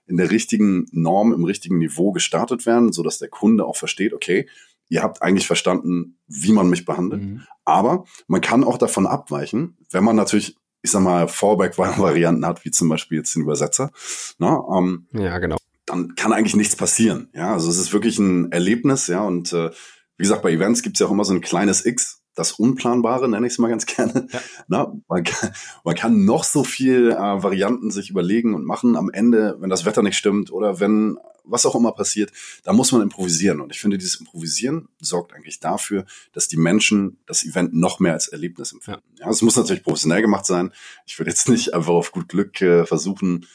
in 0.06 0.16
der 0.16 0.30
richtigen 0.30 0.86
Norm, 0.92 1.32
im 1.32 1.44
richtigen 1.44 1.78
Niveau 1.78 2.12
gestartet 2.12 2.66
werden, 2.66 2.92
so 2.92 3.02
dass 3.02 3.18
der 3.18 3.28
Kunde 3.28 3.64
auch 3.64 3.76
versteht, 3.76 4.12
okay, 4.12 4.46
ihr 4.88 5.02
habt 5.02 5.22
eigentlich 5.22 5.46
verstanden, 5.46 6.18
wie 6.26 6.52
man 6.52 6.68
mich 6.68 6.84
behandelt. 6.84 7.22
Mhm. 7.22 7.42
Aber 7.64 8.04
man 8.26 8.42
kann 8.42 8.64
auch 8.64 8.76
davon 8.76 9.06
abweichen, 9.06 9.78
wenn 9.90 10.04
man 10.04 10.16
natürlich, 10.16 10.56
ich 10.82 10.90
sag 10.90 11.02
mal, 11.02 11.26
Fallback-Varianten 11.26 12.44
hat, 12.44 12.64
wie 12.66 12.70
zum 12.70 12.90
Beispiel 12.90 13.18
jetzt 13.18 13.34
den 13.34 13.42
Übersetzer. 13.42 13.90
Na, 14.38 14.62
ähm, 14.76 15.06
ja, 15.12 15.38
genau. 15.38 15.56
Dann 15.94 16.16
kann 16.16 16.33
eigentlich 16.33 16.57
nichts 16.57 16.74
passieren. 16.74 17.28
Ja, 17.35 17.52
also 17.52 17.70
es 17.70 17.78
ist 17.78 17.92
wirklich 17.92 18.18
ein 18.18 18.50
Erlebnis, 18.50 19.07
ja, 19.07 19.22
und 19.22 19.52
äh, 19.52 19.70
wie 20.16 20.22
gesagt, 20.24 20.42
bei 20.42 20.50
Events 20.50 20.83
gibt's 20.83 20.98
ja 20.98 21.07
auch 21.07 21.12
immer 21.12 21.24
so 21.24 21.33
ein 21.33 21.40
kleines 21.40 21.87
X, 21.87 22.20
das 22.35 22.50
Unplanbare, 22.50 23.28
nenne 23.28 23.46
ich 23.46 23.52
es 23.52 23.59
mal 23.61 23.68
ganz 23.68 23.87
gerne. 23.87 24.26
Ja. 24.33 24.40
Na, 24.66 24.92
man, 25.07 25.22
kann, 25.22 25.52
man 25.85 25.94
kann 25.94 26.24
noch 26.24 26.42
so 26.42 26.64
viel 26.64 27.12
äh, 27.12 27.16
Varianten 27.16 27.92
sich 27.92 28.11
überlegen 28.11 28.54
und 28.54 28.64
machen. 28.64 28.96
Am 28.96 29.09
Ende, 29.09 29.57
wenn 29.61 29.70
das 29.70 29.85
Wetter 29.85 30.02
nicht 30.02 30.16
stimmt 30.16 30.50
oder 30.50 30.80
wenn 30.80 31.16
was 31.44 31.64
auch 31.64 31.76
immer 31.76 31.92
passiert, 31.92 32.33
da 32.64 32.72
muss 32.72 32.90
man 32.90 33.02
improvisieren. 33.02 33.61
Und 33.61 33.70
ich 33.70 33.78
finde, 33.78 33.98
dieses 33.98 34.18
Improvisieren 34.18 34.88
sorgt 34.98 35.33
eigentlich 35.33 35.61
dafür, 35.61 36.07
dass 36.33 36.48
die 36.48 36.57
Menschen 36.57 37.18
das 37.26 37.44
Event 37.44 37.72
noch 37.72 38.00
mehr 38.00 38.14
als 38.14 38.28
Erlebnis 38.28 38.72
empfinden. 38.72 39.02
Ja, 39.20 39.28
es 39.28 39.42
muss 39.42 39.57
natürlich 39.57 39.85
professionell 39.85 40.22
gemacht 40.22 40.46
sein. 40.46 40.72
Ich 41.07 41.18
würde 41.20 41.30
jetzt 41.30 41.48
nicht 41.48 41.74
einfach 41.74 41.92
auf 41.92 42.11
gut 42.11 42.28
Glück 42.28 42.61
äh, 42.62 42.85
versuchen, 42.85 43.46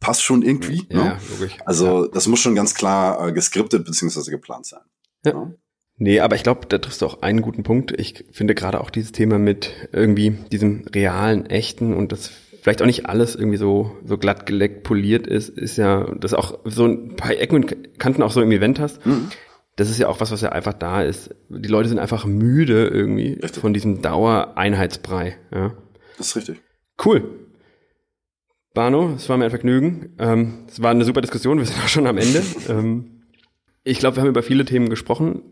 passt 0.00 0.22
schon 0.22 0.42
irgendwie. 0.42 0.86
Ja, 0.90 1.04
ne? 1.04 1.18
logisch. 1.30 1.56
Also 1.64 2.06
das 2.06 2.26
muss 2.26 2.40
schon 2.40 2.54
ganz 2.54 2.74
klar 2.74 3.28
äh, 3.28 3.32
geskriptet 3.32 3.84
beziehungsweise 3.84 4.30
geplant 4.30 4.66
sein. 4.66 4.82
Ja. 5.24 5.32
ja. 5.32 5.52
Nee, 5.96 6.20
aber 6.20 6.34
ich 6.34 6.42
glaube, 6.42 6.66
da 6.66 6.78
triffst 6.78 7.02
du 7.02 7.06
auch 7.06 7.22
einen 7.22 7.40
guten 7.40 7.62
Punkt. 7.62 7.92
Ich 7.98 8.24
finde 8.32 8.54
gerade 8.54 8.80
auch 8.80 8.90
dieses 8.90 9.12
Thema 9.12 9.38
mit 9.38 9.88
irgendwie 9.92 10.30
diesem 10.50 10.86
realen, 10.92 11.46
echten 11.46 11.94
und 11.94 12.10
das 12.10 12.32
vielleicht 12.64 12.82
auch 12.82 12.86
nicht 12.86 13.06
alles 13.06 13.36
irgendwie 13.36 13.58
so, 13.58 13.96
so 14.04 14.18
glatt 14.18 14.46
geleckt, 14.46 14.82
poliert 14.82 15.26
ist, 15.26 15.50
ist 15.50 15.76
ja, 15.76 16.12
dass 16.14 16.34
auch 16.34 16.58
so 16.64 16.86
ein 16.86 17.14
paar 17.14 17.32
Ecken 17.32 17.56
und 17.56 17.98
Kanten 17.98 18.22
auch 18.22 18.32
so 18.32 18.40
im 18.40 18.50
Event 18.50 18.80
hast. 18.80 19.04
Mhm. 19.06 19.28
Das 19.76 19.90
ist 19.90 19.98
ja 19.98 20.08
auch 20.08 20.20
was, 20.20 20.30
was 20.30 20.40
ja 20.40 20.50
einfach 20.50 20.72
da 20.72 21.02
ist. 21.02 21.34
Die 21.48 21.68
Leute 21.68 21.88
sind 21.88 21.98
einfach 21.98 22.24
müde 22.24 22.88
irgendwie 22.88 23.34
richtig. 23.34 23.60
von 23.60 23.74
diesem 23.74 24.02
Dauereinheitsbrei. 24.02 25.36
Ja. 25.52 25.76
Das 26.16 26.28
ist 26.28 26.36
richtig. 26.36 26.62
Cool. 27.04 27.43
Bano, 28.74 29.14
es 29.16 29.28
war 29.28 29.36
mir 29.36 29.44
ein 29.44 29.50
Vergnügen. 29.50 30.10
Ähm, 30.18 30.64
es 30.68 30.82
war 30.82 30.90
eine 30.90 31.04
super 31.04 31.20
Diskussion, 31.20 31.58
wir 31.58 31.64
sind 31.64 31.82
auch 31.82 31.88
schon 31.88 32.06
am 32.08 32.18
Ende. 32.18 32.42
ähm, 32.68 33.22
ich 33.84 33.98
glaube, 33.98 34.16
wir 34.16 34.22
haben 34.22 34.28
über 34.28 34.42
viele 34.42 34.64
Themen 34.64 34.88
gesprochen. 34.88 35.42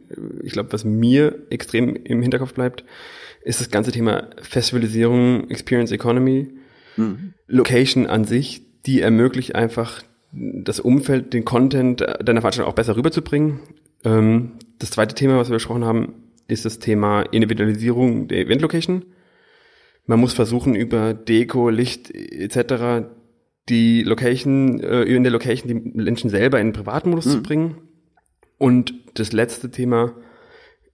Ich 0.42 0.52
glaube, 0.52 0.72
was 0.72 0.85
mir 0.85 1.46
extrem 1.50 1.94
im 1.94 2.20
Hinterkopf 2.20 2.52
bleibt, 2.52 2.85
ist 3.44 3.61
das 3.61 3.70
ganze 3.70 3.92
Thema 3.92 4.28
Festivalisierung, 4.40 5.48
Experience 5.50 5.92
Economy, 5.92 6.48
mhm. 6.96 7.35
Location 7.46 8.06
an 8.06 8.24
sich, 8.24 8.62
die 8.87 9.00
ermöglicht 9.00 9.54
einfach 9.54 10.02
das 10.32 10.80
Umfeld, 10.80 11.32
den 11.35 11.44
Content 11.44 12.00
deiner 12.00 12.40
Veranstaltung 12.40 12.72
auch 12.72 12.76
besser 12.76 12.96
rüberzubringen. 12.96 13.61
Ähm, 14.04 14.52
das 14.78 14.90
zweite 14.90 15.14
Thema, 15.14 15.37
was 15.37 15.48
wir 15.48 15.54
besprochen 15.54 15.85
haben, 15.85 16.14
ist 16.48 16.64
das 16.64 16.78
Thema 16.78 17.22
Individualisierung 17.22 18.28
der 18.28 18.38
Event 18.38 18.62
Location. 18.62 19.04
Man 20.06 20.20
muss 20.20 20.32
versuchen, 20.32 20.74
über 20.74 21.14
Deko, 21.14 21.68
Licht 21.68 22.10
etc. 22.10 23.06
die 23.68 24.02
Location, 24.02 24.80
äh, 24.80 25.02
in 25.02 25.22
der 25.22 25.32
Location 25.32 25.68
die 25.68 25.74
Menschen 25.74 26.30
selber 26.30 26.60
in 26.60 26.68
den 26.68 26.72
Privatmodus 26.72 27.26
mhm. 27.26 27.30
zu 27.30 27.42
bringen 27.42 27.76
und 28.58 28.94
das 29.14 29.32
letzte 29.32 29.70
Thema, 29.70 30.14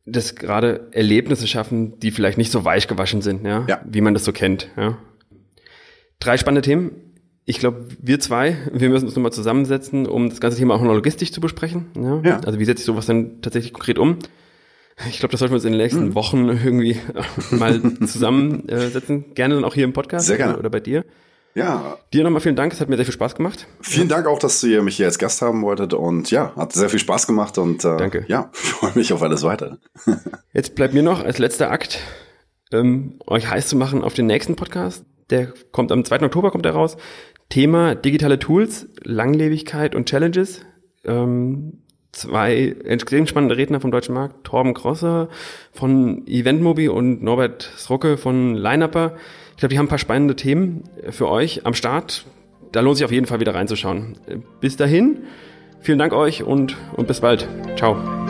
das 0.04 0.34
gerade 0.34 0.88
Erlebnisse 0.92 1.46
schaffen, 1.46 1.98
die 2.00 2.10
vielleicht 2.10 2.38
nicht 2.38 2.50
so 2.50 2.64
weich 2.64 2.88
gewaschen 2.88 3.22
sind, 3.22 3.44
ja, 3.44 3.64
ja. 3.68 3.80
wie 3.86 4.00
man 4.00 4.14
das 4.14 4.24
so 4.24 4.32
kennt. 4.32 4.70
Ja. 4.76 4.98
Drei 6.20 6.36
spannende 6.36 6.62
Themen. 6.62 6.92
Ich 7.44 7.58
glaube, 7.58 7.88
wir 8.00 8.20
zwei, 8.20 8.56
wir 8.72 8.90
müssen 8.90 9.06
uns 9.06 9.16
nochmal 9.16 9.32
zusammensetzen, 9.32 10.06
um 10.06 10.28
das 10.28 10.40
ganze 10.40 10.58
Thema 10.58 10.74
auch 10.74 10.82
noch 10.82 10.94
logistisch 10.94 11.32
zu 11.32 11.40
besprechen. 11.40 11.86
Ja? 11.96 12.20
ja. 12.22 12.40
Also 12.40 12.58
wie 12.58 12.64
setze 12.64 12.80
ich 12.80 12.86
sowas 12.86 13.06
dann 13.06 13.40
tatsächlich 13.40 13.72
konkret 13.72 13.98
um? 13.98 14.18
Ich 15.08 15.20
glaube, 15.20 15.30
das 15.30 15.38
sollten 15.38 15.52
wir 15.52 15.56
uns 15.56 15.64
in 15.64 15.72
den 15.72 15.80
nächsten 15.80 16.06
mhm. 16.06 16.14
Wochen 16.14 16.48
irgendwie 16.48 17.00
mal 17.50 17.80
zusammensetzen. 18.04 19.34
Gerne 19.34 19.54
dann 19.54 19.64
auch 19.64 19.74
hier 19.74 19.84
im 19.84 19.92
Podcast 19.92 20.26
Sehr 20.26 20.36
gerne. 20.36 20.58
oder 20.58 20.70
bei 20.70 20.80
dir. 20.80 21.04
Ja. 21.54 21.98
Dir 22.12 22.24
nochmal 22.24 22.40
vielen 22.40 22.56
Dank, 22.56 22.72
es 22.72 22.80
hat 22.80 22.88
mir 22.88 22.96
sehr 22.96 23.04
viel 23.04 23.14
Spaß 23.14 23.34
gemacht. 23.34 23.66
Vielen 23.80 24.08
Dank 24.08 24.26
auch, 24.26 24.38
dass 24.38 24.62
ihr 24.62 24.82
mich 24.82 24.96
hier 24.96 25.06
als 25.06 25.18
Gast 25.18 25.42
haben 25.42 25.62
wolltet 25.62 25.92
und 25.94 26.30
ja, 26.30 26.54
hat 26.56 26.72
sehr 26.72 26.88
viel 26.88 27.00
Spaß 27.00 27.26
gemacht 27.26 27.58
und 27.58 27.84
äh, 27.84 27.96
Danke. 27.96 28.24
ja, 28.28 28.50
ich 28.52 28.58
freue 28.70 28.92
mich 28.94 29.12
auf 29.12 29.22
alles 29.22 29.42
weitere. 29.42 29.76
Jetzt 30.52 30.74
bleibt 30.74 30.94
mir 30.94 31.02
noch 31.02 31.24
als 31.24 31.38
letzter 31.38 31.70
Akt, 31.70 32.00
ähm, 32.72 33.18
euch 33.26 33.50
heiß 33.50 33.66
zu 33.68 33.76
machen 33.76 34.04
auf 34.04 34.14
den 34.14 34.26
nächsten 34.26 34.56
Podcast. 34.56 35.04
Der 35.30 35.52
kommt 35.72 35.90
am 35.92 36.04
2. 36.04 36.22
Oktober 36.22 36.50
kommt 36.50 36.64
er 36.64 36.72
raus. 36.72 36.96
Thema 37.48 37.94
digitale 37.94 38.38
Tools, 38.38 38.88
Langlebigkeit 39.02 39.94
und 39.94 40.08
Challenges. 40.08 40.60
Ähm, 41.04 41.82
zwei 42.12 42.76
extrem 42.84 43.26
spannende 43.26 43.56
Redner 43.56 43.80
vom 43.80 43.90
deutschen 43.90 44.14
Markt, 44.14 44.44
Torben 44.44 44.74
Krosser 44.74 45.28
von 45.72 46.26
Eventmobi 46.26 46.88
und 46.88 47.22
Norbert 47.22 47.62
Srocke 47.76 48.16
von 48.16 48.54
Lineupper. 48.54 49.14
Ich 49.52 49.58
glaube, 49.58 49.72
die 49.72 49.78
haben 49.78 49.86
ein 49.86 49.90
paar 49.90 49.98
spannende 49.98 50.36
Themen 50.36 50.84
für 51.10 51.28
euch 51.28 51.66
am 51.66 51.74
Start. 51.74 52.24
Da 52.72 52.80
lohnt 52.80 52.96
sich 52.96 53.04
auf 53.04 53.12
jeden 53.12 53.26
Fall 53.26 53.40
wieder 53.40 53.54
reinzuschauen. 53.54 54.18
Bis 54.60 54.76
dahin, 54.76 55.24
vielen 55.80 55.98
Dank 55.98 56.12
euch 56.12 56.42
und, 56.42 56.76
und 56.96 57.08
bis 57.08 57.20
bald. 57.20 57.48
Ciao. 57.76 58.27